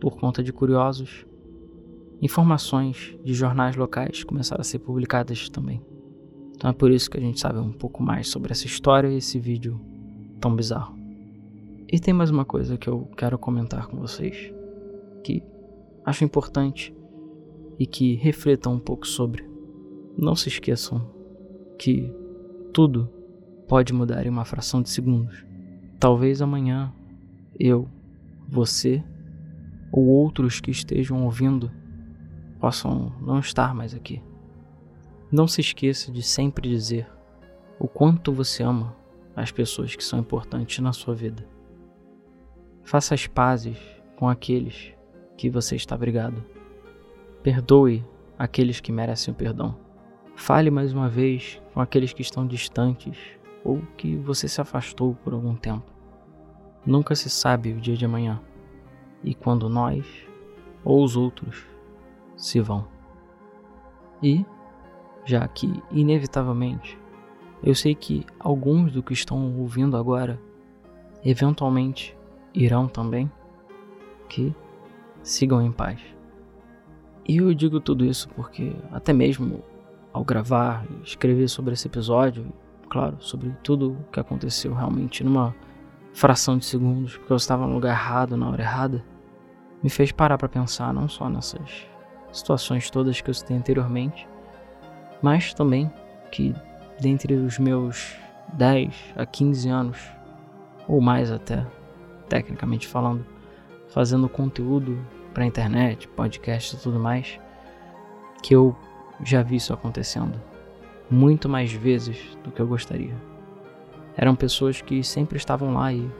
por 0.00 0.16
conta 0.18 0.42
de 0.42 0.52
curiosos, 0.52 1.26
informações 2.20 3.16
de 3.24 3.34
jornais 3.34 3.76
locais 3.76 4.24
começaram 4.24 4.60
a 4.60 4.64
ser 4.64 4.78
publicadas 4.78 5.48
também. 5.48 5.80
Então 6.54 6.70
é 6.70 6.72
por 6.72 6.90
isso 6.90 7.10
que 7.10 7.18
a 7.18 7.20
gente 7.20 7.40
sabe 7.40 7.58
um 7.58 7.72
pouco 7.72 8.02
mais 8.02 8.28
sobre 8.28 8.52
essa 8.52 8.66
história 8.66 9.08
e 9.08 9.16
esse 9.16 9.38
vídeo 9.38 9.80
tão 10.40 10.54
bizarro. 10.54 10.96
E 11.90 11.98
tem 11.98 12.14
mais 12.14 12.30
uma 12.30 12.44
coisa 12.44 12.78
que 12.78 12.88
eu 12.88 13.08
quero 13.16 13.38
comentar 13.38 13.86
com 13.86 13.98
vocês, 13.98 14.52
que 15.24 15.42
acho 16.04 16.24
importante 16.24 16.94
e 17.78 17.86
que 17.86 18.14
refletam 18.14 18.74
um 18.74 18.78
pouco 18.78 19.06
sobre. 19.06 19.44
Não 20.16 20.36
se 20.36 20.48
esqueçam 20.48 21.10
que 21.78 22.12
tudo 22.72 23.10
pode 23.66 23.92
mudar 23.92 24.24
em 24.24 24.30
uma 24.30 24.44
fração 24.44 24.80
de 24.80 24.90
segundos. 24.90 25.44
Talvez 25.98 26.40
amanhã 26.40 26.92
eu, 27.58 27.88
você 28.52 29.02
ou 29.90 30.04
outros 30.04 30.60
que 30.60 30.70
estejam 30.70 31.24
ouvindo 31.24 31.72
possam 32.60 33.10
não 33.18 33.38
estar 33.38 33.74
mais 33.74 33.94
aqui. 33.94 34.22
Não 35.30 35.48
se 35.48 35.62
esqueça 35.62 36.12
de 36.12 36.22
sempre 36.22 36.68
dizer 36.68 37.10
o 37.78 37.88
quanto 37.88 38.30
você 38.30 38.62
ama 38.62 38.94
as 39.34 39.50
pessoas 39.50 39.96
que 39.96 40.04
são 40.04 40.18
importantes 40.18 40.78
na 40.80 40.92
sua 40.92 41.14
vida. 41.14 41.48
Faça 42.82 43.14
as 43.14 43.26
pazes 43.26 43.78
com 44.16 44.28
aqueles 44.28 44.92
que 45.34 45.48
você 45.48 45.74
está 45.74 45.96
brigado. 45.96 46.44
Perdoe 47.42 48.04
aqueles 48.38 48.80
que 48.80 48.92
merecem 48.92 49.32
o 49.32 49.36
perdão. 49.36 49.78
Fale 50.36 50.70
mais 50.70 50.92
uma 50.92 51.08
vez 51.08 51.58
com 51.72 51.80
aqueles 51.80 52.12
que 52.12 52.20
estão 52.20 52.46
distantes 52.46 53.16
ou 53.64 53.80
que 53.96 54.14
você 54.16 54.46
se 54.46 54.60
afastou 54.60 55.14
por 55.14 55.32
algum 55.32 55.56
tempo. 55.56 55.90
Nunca 56.84 57.14
se 57.14 57.30
sabe 57.30 57.72
o 57.72 57.80
dia 57.80 57.96
de 57.96 58.04
amanhã 58.04 58.40
e 59.22 59.34
quando 59.34 59.68
nós 59.68 60.04
ou 60.84 61.02
os 61.04 61.16
outros 61.16 61.64
se 62.36 62.60
vão. 62.60 62.86
E, 64.22 64.44
já 65.24 65.46
que 65.46 65.82
inevitavelmente 65.90 66.98
eu 67.62 67.74
sei 67.76 67.94
que 67.94 68.26
alguns 68.40 68.90
do 68.90 69.02
que 69.02 69.12
estão 69.12 69.56
ouvindo 69.56 69.96
agora 69.96 70.40
eventualmente 71.24 72.16
irão 72.52 72.88
também, 72.88 73.30
que 74.28 74.54
sigam 75.22 75.62
em 75.62 75.70
paz. 75.70 76.00
E 77.28 77.36
eu 77.36 77.54
digo 77.54 77.78
tudo 77.78 78.04
isso 78.04 78.28
porque, 78.30 78.74
até 78.90 79.12
mesmo 79.12 79.62
ao 80.12 80.24
gravar 80.24 80.84
e 80.90 81.04
escrever 81.04 81.48
sobre 81.48 81.74
esse 81.74 81.86
episódio, 81.86 82.44
claro, 82.90 83.16
sobre 83.20 83.50
tudo 83.62 83.92
o 83.92 84.12
que 84.12 84.18
aconteceu 84.18 84.74
realmente 84.74 85.22
numa 85.22 85.54
fração 86.12 86.58
de 86.58 86.64
segundos, 86.64 87.16
porque 87.16 87.32
eu 87.32 87.36
estava 87.36 87.66
no 87.66 87.74
lugar 87.74 87.90
errado 87.90 88.36
na 88.36 88.48
hora 88.48 88.62
errada, 88.62 89.04
me 89.82 89.90
fez 89.90 90.12
parar 90.12 90.38
para 90.38 90.48
pensar 90.48 90.92
não 90.92 91.08
só 91.08 91.28
nessas 91.28 91.86
situações 92.32 92.90
todas 92.90 93.20
que 93.20 93.28
eu 93.28 93.34
citei 93.34 93.56
anteriormente, 93.56 94.28
mas 95.20 95.52
também 95.54 95.90
que 96.30 96.54
dentre 97.00 97.34
os 97.34 97.58
meus 97.58 98.16
10 98.54 98.94
a 99.16 99.26
15 99.26 99.68
anos, 99.68 99.98
ou 100.86 101.00
mais 101.00 101.30
até, 101.30 101.66
tecnicamente 102.28 102.86
falando, 102.86 103.24
fazendo 103.88 104.28
conteúdo 104.28 105.04
para 105.34 105.46
internet, 105.46 106.08
podcast 106.08 106.76
e 106.76 106.78
tudo 106.78 106.98
mais, 106.98 107.38
que 108.42 108.54
eu 108.54 108.76
já 109.22 109.42
vi 109.42 109.56
isso 109.56 109.72
acontecendo 109.72 110.40
muito 111.10 111.48
mais 111.48 111.72
vezes 111.72 112.36
do 112.42 112.50
que 112.50 112.60
eu 112.60 112.66
gostaria. 112.66 113.14
Eram 114.16 114.34
pessoas 114.34 114.80
que 114.80 115.02
sempre 115.02 115.36
estavam 115.36 115.74
lá 115.74 115.92
e 115.92 116.10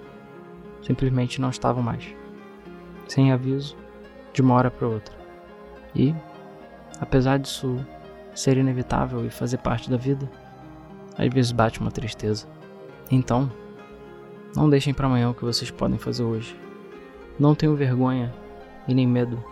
simplesmente 0.82 1.40
não 1.40 1.50
estavam 1.50 1.82
mais. 1.82 2.14
Sem 3.06 3.32
aviso, 3.32 3.76
de 4.32 4.40
uma 4.40 4.54
hora 4.54 4.70
para 4.70 4.88
outra. 4.88 5.14
E, 5.94 6.14
apesar 7.00 7.38
disso 7.38 7.76
ser 8.34 8.56
inevitável 8.56 9.24
e 9.26 9.30
fazer 9.30 9.58
parte 9.58 9.90
da 9.90 9.96
vida, 9.96 10.30
às 11.16 11.28
vezes 11.28 11.52
bate 11.52 11.80
uma 11.80 11.90
tristeza. 11.90 12.46
Então, 13.10 13.50
não 14.56 14.68
deixem 14.68 14.94
para 14.94 15.06
amanhã 15.06 15.30
o 15.30 15.34
que 15.34 15.44
vocês 15.44 15.70
podem 15.70 15.98
fazer 15.98 16.22
hoje. 16.22 16.58
Não 17.38 17.54
tenham 17.54 17.74
vergonha 17.74 18.32
e 18.88 18.94
nem 18.94 19.06
medo 19.06 19.42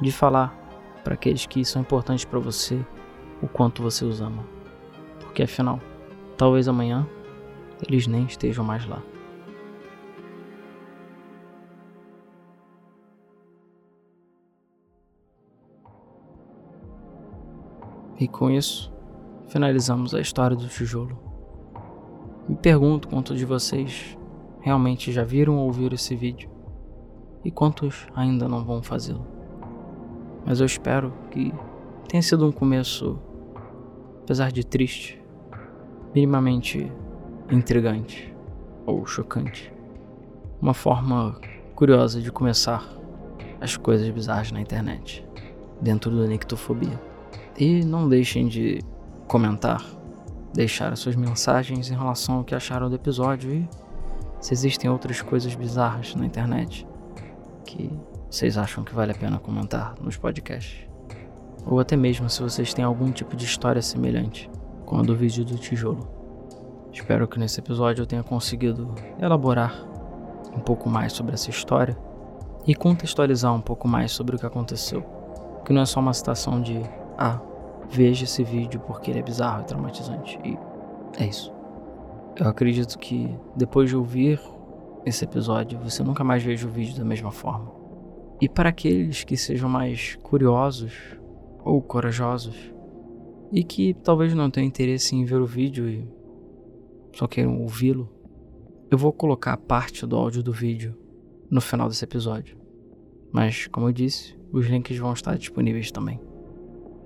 de 0.00 0.10
falar 0.10 0.56
para 1.04 1.14
aqueles 1.14 1.46
que 1.46 1.64
são 1.64 1.82
importantes 1.82 2.24
para 2.24 2.38
você 2.38 2.84
o 3.40 3.48
quanto 3.48 3.82
você 3.82 4.04
os 4.04 4.20
ama. 4.20 4.44
Porque 5.20 5.42
afinal, 5.42 5.80
talvez 6.36 6.68
amanhã 6.68 7.06
eles 7.86 8.06
nem 8.06 8.24
estejam 8.24 8.64
mais 8.64 8.86
lá. 8.86 9.02
E 18.18 18.28
com 18.28 18.50
isso, 18.50 18.92
finalizamos 19.48 20.14
a 20.14 20.20
história 20.20 20.54
do 20.54 20.68
tijolo. 20.68 21.18
Me 22.46 22.54
pergunto 22.54 23.08
quantos 23.08 23.38
de 23.38 23.46
vocês 23.46 24.18
realmente 24.60 25.10
já 25.10 25.24
viram 25.24 25.56
ou 25.56 25.66
ouviram 25.66 25.94
esse 25.94 26.14
vídeo 26.14 26.50
e 27.42 27.50
quantos 27.50 28.06
ainda 28.14 28.46
não 28.46 28.62
vão 28.62 28.82
fazê-lo. 28.82 29.26
Mas 30.44 30.60
eu 30.60 30.66
espero 30.66 31.12
que 31.30 31.52
tenha 32.08 32.22
sido 32.22 32.46
um 32.46 32.52
começo, 32.52 33.18
apesar 34.22 34.52
de 34.52 34.66
triste, 34.66 35.22
minimamente 36.14 36.92
intrigante 37.50 38.34
ou 38.86 39.04
chocante. 39.04 39.72
Uma 40.60 40.74
forma 40.74 41.38
curiosa 41.74 42.20
de 42.20 42.30
começar 42.30 42.86
as 43.60 43.76
coisas 43.76 44.08
bizarras 44.10 44.52
na 44.52 44.60
internet, 44.60 45.26
dentro 45.80 46.10
do 46.10 46.26
Nictofobia. 46.26 47.00
E 47.58 47.84
não 47.84 48.08
deixem 48.08 48.48
de 48.48 48.80
comentar, 49.26 49.84
deixar 50.54 50.96
suas 50.96 51.16
mensagens 51.16 51.90
em 51.90 51.94
relação 51.94 52.36
ao 52.36 52.44
que 52.44 52.54
acharam 52.54 52.88
do 52.88 52.96
episódio 52.96 53.52
e 53.52 53.68
se 54.40 54.54
existem 54.54 54.88
outras 54.88 55.20
coisas 55.20 55.54
bizarras 55.54 56.14
na 56.14 56.24
internet 56.24 56.86
que 57.64 57.90
vocês 58.30 58.56
acham 58.56 58.84
que 58.84 58.94
vale 58.94 59.12
a 59.12 59.14
pena 59.14 59.38
comentar 59.38 59.94
nos 60.00 60.16
podcasts. 60.16 60.88
Ou 61.66 61.78
até 61.78 61.96
mesmo 61.96 62.30
se 62.30 62.40
vocês 62.40 62.72
têm 62.72 62.84
algum 62.84 63.10
tipo 63.10 63.36
de 63.36 63.44
história 63.44 63.82
semelhante 63.82 64.50
com 64.86 64.98
a 64.98 65.02
do 65.02 65.14
vídeo 65.14 65.44
do 65.44 65.58
tijolo. 65.58 66.19
Espero 66.92 67.28
que 67.28 67.38
nesse 67.38 67.60
episódio 67.60 68.02
eu 68.02 68.06
tenha 68.06 68.22
conseguido 68.22 68.94
elaborar 69.20 69.86
um 70.54 70.60
pouco 70.60 70.88
mais 70.88 71.12
sobre 71.12 71.34
essa 71.34 71.50
história 71.50 71.96
e 72.66 72.74
contextualizar 72.74 73.54
um 73.54 73.60
pouco 73.60 73.86
mais 73.86 74.12
sobre 74.12 74.36
o 74.36 74.38
que 74.38 74.46
aconteceu. 74.46 75.02
Que 75.64 75.72
não 75.72 75.82
é 75.82 75.86
só 75.86 76.00
uma 76.00 76.12
citação 76.12 76.60
de 76.60 76.82
ah, 77.16 77.40
veja 77.88 78.24
esse 78.24 78.42
vídeo 78.42 78.80
porque 78.80 79.10
ele 79.10 79.20
é 79.20 79.22
bizarro 79.22 79.62
e 79.62 79.64
traumatizante. 79.64 80.38
E 80.44 80.58
é 81.18 81.26
isso. 81.26 81.52
Eu 82.36 82.48
acredito 82.48 82.98
que 82.98 83.36
depois 83.54 83.88
de 83.88 83.96
ouvir 83.96 84.40
esse 85.04 85.24
episódio, 85.24 85.78
você 85.78 86.02
nunca 86.02 86.24
mais 86.24 86.42
veja 86.42 86.66
o 86.66 86.70
vídeo 86.70 86.96
da 86.96 87.04
mesma 87.04 87.30
forma. 87.30 87.70
E 88.40 88.48
para 88.48 88.70
aqueles 88.70 89.22
que 89.24 89.36
sejam 89.36 89.68
mais 89.68 90.16
curiosos 90.22 90.92
ou 91.64 91.80
corajosos 91.80 92.56
e 93.52 93.62
que 93.62 93.94
talvez 93.94 94.34
não 94.34 94.50
tenham 94.50 94.66
interesse 94.66 95.14
em 95.14 95.24
ver 95.24 95.40
o 95.40 95.46
vídeo 95.46 95.88
e 95.88 96.19
só 97.12 97.26
queiram 97.26 97.60
ouvi-lo, 97.60 98.08
eu 98.90 98.98
vou 98.98 99.12
colocar 99.12 99.56
parte 99.56 100.06
do 100.06 100.16
áudio 100.16 100.42
do 100.42 100.52
vídeo 100.52 100.96
no 101.50 101.60
final 101.60 101.88
desse 101.88 102.04
episódio. 102.04 102.56
Mas, 103.32 103.66
como 103.68 103.88
eu 103.88 103.92
disse, 103.92 104.36
os 104.52 104.66
links 104.66 104.98
vão 104.98 105.12
estar 105.12 105.36
disponíveis 105.36 105.92
também. 105.92 106.20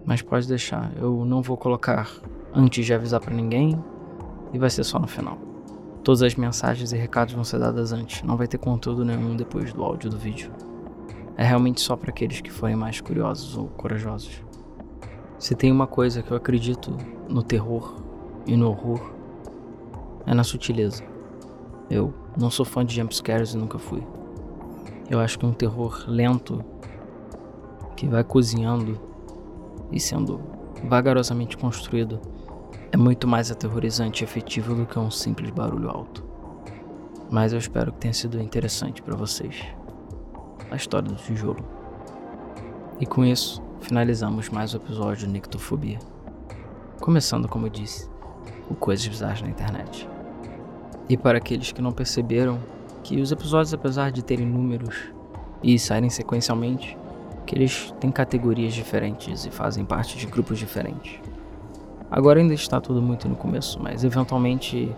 Mas 0.06 0.22
pode 0.22 0.48
deixar, 0.48 0.92
eu 0.96 1.24
não 1.24 1.42
vou 1.42 1.56
colocar 1.56 2.10
antes 2.54 2.84
de 2.84 2.94
avisar 2.94 3.20
para 3.20 3.34
ninguém 3.34 3.78
e 4.52 4.58
vai 4.58 4.70
ser 4.70 4.84
só 4.84 4.98
no 4.98 5.06
final. 5.06 5.38
Todas 6.02 6.22
as 6.22 6.34
mensagens 6.34 6.92
e 6.92 6.96
recados 6.96 7.34
vão 7.34 7.44
ser 7.44 7.58
dadas 7.58 7.92
antes, 7.92 8.22
não 8.22 8.36
vai 8.36 8.46
ter 8.46 8.58
conteúdo 8.58 9.04
nenhum 9.04 9.36
depois 9.36 9.72
do 9.72 9.82
áudio 9.82 10.10
do 10.10 10.18
vídeo. 10.18 10.52
É 11.36 11.44
realmente 11.44 11.80
só 11.80 11.96
para 11.96 12.10
aqueles 12.10 12.40
que 12.40 12.50
forem 12.50 12.76
mais 12.76 13.00
curiosos 13.00 13.56
ou 13.56 13.68
corajosos. 13.68 14.42
Se 15.38 15.54
tem 15.54 15.72
uma 15.72 15.86
coisa 15.86 16.22
que 16.22 16.30
eu 16.30 16.36
acredito 16.36 16.96
no 17.28 17.42
terror 17.42 17.96
e 18.46 18.56
no 18.56 18.68
horror, 18.68 19.13
é 20.26 20.34
na 20.34 20.44
sutileza. 20.44 21.02
Eu 21.90 22.14
não 22.37 22.50
sou 22.50 22.64
fã 22.64 22.84
de 22.84 22.94
jumpscares 22.94 23.54
e 23.54 23.56
nunca 23.56 23.78
fui. 23.78 24.02
Eu 25.10 25.20
acho 25.20 25.38
que 25.38 25.46
um 25.46 25.52
terror 25.52 26.04
lento 26.06 26.64
que 27.96 28.08
vai 28.08 28.24
cozinhando 28.24 28.98
e 29.92 30.00
sendo 30.00 30.40
vagarosamente 30.84 31.56
construído 31.56 32.20
é 32.90 32.96
muito 32.96 33.26
mais 33.26 33.50
aterrorizante 33.50 34.22
e 34.22 34.24
efetivo 34.24 34.74
do 34.74 34.87
que 34.87 34.98
um 34.98 35.10
simples 35.10 35.50
barulho 35.50 35.90
alto. 35.90 36.24
Mas 37.30 37.52
eu 37.52 37.58
espero 37.58 37.92
que 37.92 37.98
tenha 37.98 38.14
sido 38.14 38.40
interessante 38.40 39.02
para 39.02 39.16
vocês 39.16 39.64
a 40.70 40.76
história 40.76 41.08
do 41.08 41.16
tijolo. 41.16 41.64
E 43.00 43.06
com 43.06 43.24
isso, 43.24 43.62
finalizamos 43.80 44.48
mais 44.48 44.74
o 44.74 44.76
episódio 44.76 45.26
de 45.26 45.32
Nictofobia. 45.32 45.98
Começando, 47.00 47.48
como 47.48 47.66
eu 47.66 47.70
disse, 47.70 48.08
o 48.70 48.74
Coisas 48.74 49.06
Bizarras 49.06 49.42
na 49.42 49.48
Internet. 49.48 50.08
E 51.08 51.16
para 51.16 51.38
aqueles 51.38 51.70
que 51.70 51.82
não 51.82 51.92
perceberam 51.92 52.58
que 53.02 53.20
os 53.20 53.30
episódios, 53.30 53.74
apesar 53.74 54.10
de 54.10 54.24
terem 54.24 54.46
números 54.46 55.12
e 55.62 55.78
saírem 55.78 56.08
sequencialmente, 56.08 56.96
que 57.46 57.54
eles 57.54 57.94
têm 58.00 58.10
categorias 58.10 58.72
diferentes 58.72 59.44
e 59.44 59.50
fazem 59.50 59.84
parte 59.84 60.16
de 60.16 60.26
grupos 60.26 60.58
diferentes. 60.58 61.20
Agora 62.10 62.40
ainda 62.40 62.54
está 62.54 62.80
tudo 62.80 63.02
muito 63.02 63.28
no 63.28 63.36
começo, 63.36 63.78
mas 63.82 64.02
eventualmente 64.02 64.90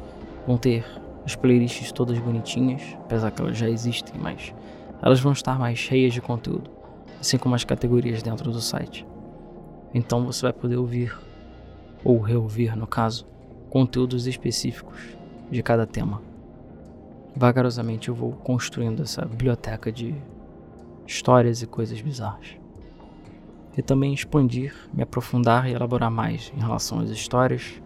vão 0.46 0.56
ter 0.56 0.84
as 1.24 1.34
playlists 1.34 1.90
todas 1.90 2.18
bonitinhas, 2.18 2.82
apesar 3.00 3.32
que 3.32 3.42
elas 3.42 3.56
já 3.56 3.68
existem, 3.68 4.14
mas 4.20 4.54
elas 5.02 5.18
vão 5.18 5.32
estar 5.32 5.58
mais 5.58 5.76
cheias 5.76 6.14
de 6.14 6.20
conteúdo, 6.20 6.70
assim 7.20 7.36
como 7.36 7.56
as 7.56 7.64
categorias 7.64 8.22
dentro 8.22 8.52
do 8.52 8.60
site. 8.60 9.04
Então 9.92 10.24
você 10.24 10.42
vai 10.42 10.52
poder 10.52 10.76
ouvir, 10.76 11.16
ou 12.04 12.20
reouvir 12.20 12.76
no 12.76 12.86
caso, 12.86 13.26
conteúdos 13.70 14.26
específicos 14.28 15.15
de 15.50 15.62
cada 15.62 15.86
tema. 15.86 16.20
Vagarosamente 17.34 18.08
eu 18.08 18.14
vou 18.14 18.32
construindo 18.32 19.02
essa 19.02 19.24
biblioteca 19.24 19.92
de 19.92 20.14
histórias 21.06 21.62
e 21.62 21.66
coisas 21.66 22.00
bizarras. 22.00 22.56
E 23.76 23.82
também 23.82 24.14
expandir, 24.14 24.74
me 24.92 25.02
aprofundar 25.02 25.68
e 25.68 25.74
elaborar 25.74 26.10
mais 26.10 26.50
em 26.56 26.60
relação 26.60 26.98
às 26.98 27.10
histórias, 27.10 27.80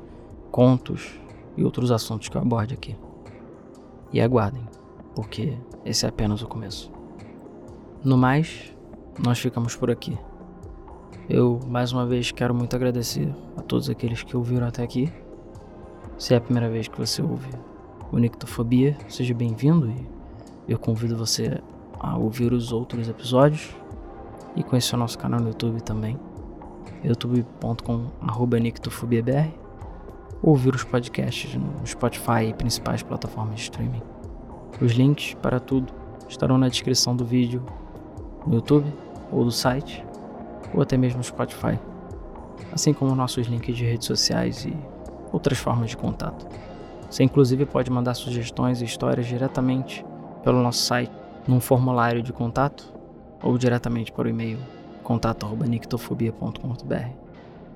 contos 0.51 1.21
e 1.57 1.65
outros 1.65 1.91
assuntos 1.91 2.29
que 2.29 2.37
eu 2.37 2.41
aborde 2.41 2.75
aqui. 2.75 2.97
E 4.13 4.21
aguardem, 4.21 4.67
porque 5.15 5.57
esse 5.85 6.07
é 6.07 6.09
apenas 6.09 6.43
o 6.43 6.47
começo. 6.47 6.93
No 8.05 8.17
mais, 8.17 8.73
nós 9.19 9.39
ficamos 9.39 9.75
por 9.75 9.91
aqui. 9.91 10.17
Eu 11.29 11.61
mais 11.67 11.93
uma 11.93 12.07
vez 12.07 12.31
quero 12.31 12.55
muito 12.55 12.75
agradecer 12.75 13.33
a 13.57 13.63
todos 13.63 13.91
aqueles 13.91 14.23
que 14.23 14.37
ouviram 14.37 14.67
até 14.67 14.83
aqui 14.83 15.13
se 16.21 16.35
é 16.35 16.37
a 16.37 16.41
primeira 16.41 16.69
vez 16.69 16.87
que 16.87 16.99
você 16.99 17.23
ouve 17.23 17.49
o 18.13 18.19
Nictofobia, 18.19 18.95
seja 19.09 19.33
bem-vindo 19.33 19.89
e 19.89 20.07
eu 20.71 20.79
convido 20.79 21.17
você 21.17 21.59
a 21.99 22.19
ouvir 22.19 22.53
os 22.53 22.73
outros 22.73 23.09
episódios 23.09 23.75
e 24.55 24.63
conhecer 24.63 24.97
o 24.97 24.99
nosso 24.99 25.19
canal 25.19 25.41
no 25.41 25.49
YouTube 25.49 25.81
também, 25.81 26.21
youtube.com.br 27.03 28.21
ouvir 30.43 30.75
os 30.75 30.85
podcasts 30.85 31.55
no 31.55 31.87
Spotify 31.87 32.45
e 32.51 32.53
principais 32.53 33.03
plataformas 33.03 33.55
de 33.55 33.63
streaming. 33.63 34.03
Os 34.79 34.93
links 34.93 35.33
para 35.41 35.59
tudo 35.59 35.91
estarão 36.29 36.59
na 36.59 36.69
descrição 36.69 37.17
do 37.17 37.25
vídeo 37.25 37.65
no 38.47 38.57
YouTube 38.57 38.93
ou 39.33 39.43
do 39.43 39.51
site 39.51 40.05
ou 40.75 40.83
até 40.83 40.99
mesmo 40.99 41.17
no 41.17 41.25
Spotify, 41.25 41.79
assim 42.73 42.93
como 42.93 43.15
nossos 43.15 43.47
links 43.47 43.75
de 43.75 43.87
redes 43.87 44.07
sociais 44.07 44.67
e 44.67 45.00
outras 45.33 45.59
formas 45.59 45.91
de 45.91 45.97
contato. 45.97 46.47
Você 47.11 47.25
inclusive 47.25 47.67
pode 47.67 47.91
mandar 47.91 48.15
sugestões 48.15 48.81
e 48.81 48.85
histórias 48.85 49.27
diretamente 49.27 50.07
pelo 50.45 50.63
nosso 50.63 50.83
site, 50.83 51.11
num 51.47 51.61
formulário 51.61 52.23
de 52.23 52.33
contato, 52.33 52.91
ou 53.43 53.59
diretamente 53.59 54.13
o 54.17 54.29
e-mail 54.29 54.59
contato@nictofobia.com.br. 55.03 57.09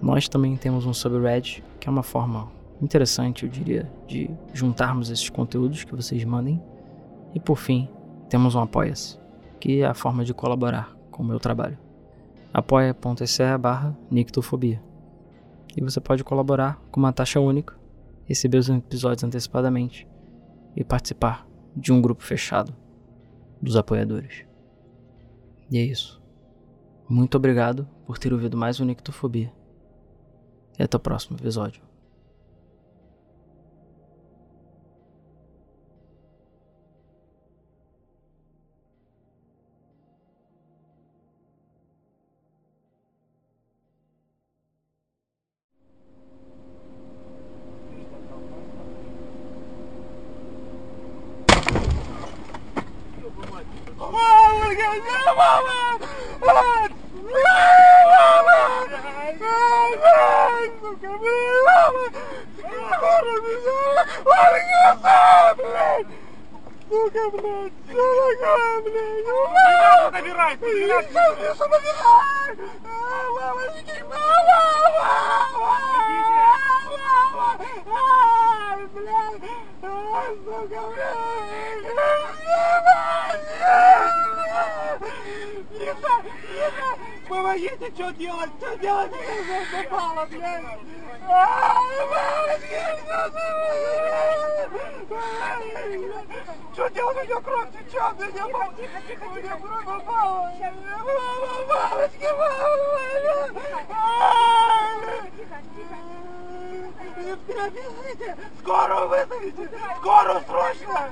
Nós 0.01 0.29
também 0.29 0.57
temos 0.57 0.87
um 0.87 0.93
subreddit, 0.93 1.65
que 1.81 1.89
é 1.89 1.91
uma 1.91 2.03
forma 2.03 2.53
interessante, 2.81 3.45
eu 3.45 3.51
diria, 3.51 3.91
de 4.07 4.31
juntarmos 4.53 5.11
esses 5.11 5.31
conteúdos 5.31 5.85
que 5.85 5.97
vocês 5.97 6.25
mandem. 6.25 6.63
E 7.35 7.41
por 7.41 7.57
fim, 7.57 7.89
temos 8.29 8.55
um 8.55 8.61
Apoia-se, 8.61 9.19
que 9.59 9.81
é 9.81 9.87
a 9.87 9.95
forma 9.95 10.25
de 10.25 10.35
colaborar 10.35 10.95
com 11.11 11.23
o 11.23 11.27
meu 11.27 11.41
trabalho. 11.41 11.79
apoia.se 12.53 13.59
barra 13.59 13.97
nictofobia 14.11 14.94
e 15.77 15.81
você 15.81 16.01
pode 16.01 16.25
colaborar 16.25 16.81
com 16.91 17.01
uma 17.01 17.13
taxa 17.13 17.41
única, 17.41 17.79
receber 18.25 18.59
os 18.59 18.69
episódios 18.69 19.25
antecipadamente 19.25 20.09
e 20.77 20.85
participar 20.85 21.47
de 21.77 21.93
um 21.93 22.01
grupo 22.01 22.23
fechado 22.23 22.75
dos 23.61 23.77
apoiadores. 23.77 24.45
E 25.71 25.79
é 25.79 25.83
isso. 25.83 26.23
Muito 27.09 27.37
obrigado 27.37 27.89
por 28.07 28.19
ter 28.19 28.33
ouvido 28.33 28.57
mais 28.57 28.81
o 28.81 28.85
Nictofobia. 28.85 29.53
E 30.79 30.83
até 30.83 30.97
o 30.97 31.01
próximo 31.01 31.37
episódio. 31.37 31.83
Что 88.75 88.83
делать? 88.83 89.13
Я 89.13 89.85
попала, 89.85 90.27
блядь! 90.27 90.65
Что 96.73 96.89
делать? 96.89 97.17
У 97.17 97.25
меня 97.25 97.41
кровь 97.41 97.69
течет! 97.71 98.15
У 98.19 98.25
меня 98.25 98.49
мама! 98.49 98.75
Тихо, 98.77 99.01
тихо, 99.07 99.25
У 99.25 99.35
меня 99.37 99.57
кровь 99.57 99.85
попала! 99.85 100.53
Мама! 100.61 101.15
Мамочки! 101.69 102.29
Мама! 102.37 102.65
Тихо, 105.37 105.59
тихо, 105.77 105.97
тихо. 107.17 107.71
Везите! 107.71 108.37
Скоро 108.61 109.07
вызовите! 109.07 109.69
Скоро, 110.01 110.43
срочно! 110.49 111.11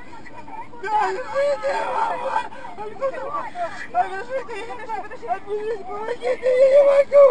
Отпустите, 5.33 5.85
помогите, 5.85 6.51
я 6.51 6.66
не 6.71 6.83
могу! 6.88 7.27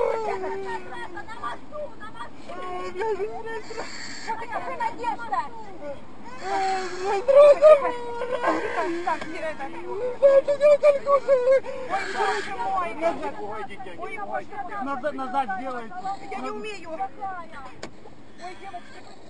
На 1.12 1.24
мосту, 1.42 1.82
на 2.00 2.08
мосту! 2.12 2.40
Какая 4.40 4.78
надежда! 4.78 5.40
Назад, 14.84 15.14
назад 15.14 15.48
делайте. 15.60 15.94
Я 16.32 16.38
не 16.40 16.50
умею. 16.50 16.90
Ой, 18.44 18.58
девочки, 18.60 19.21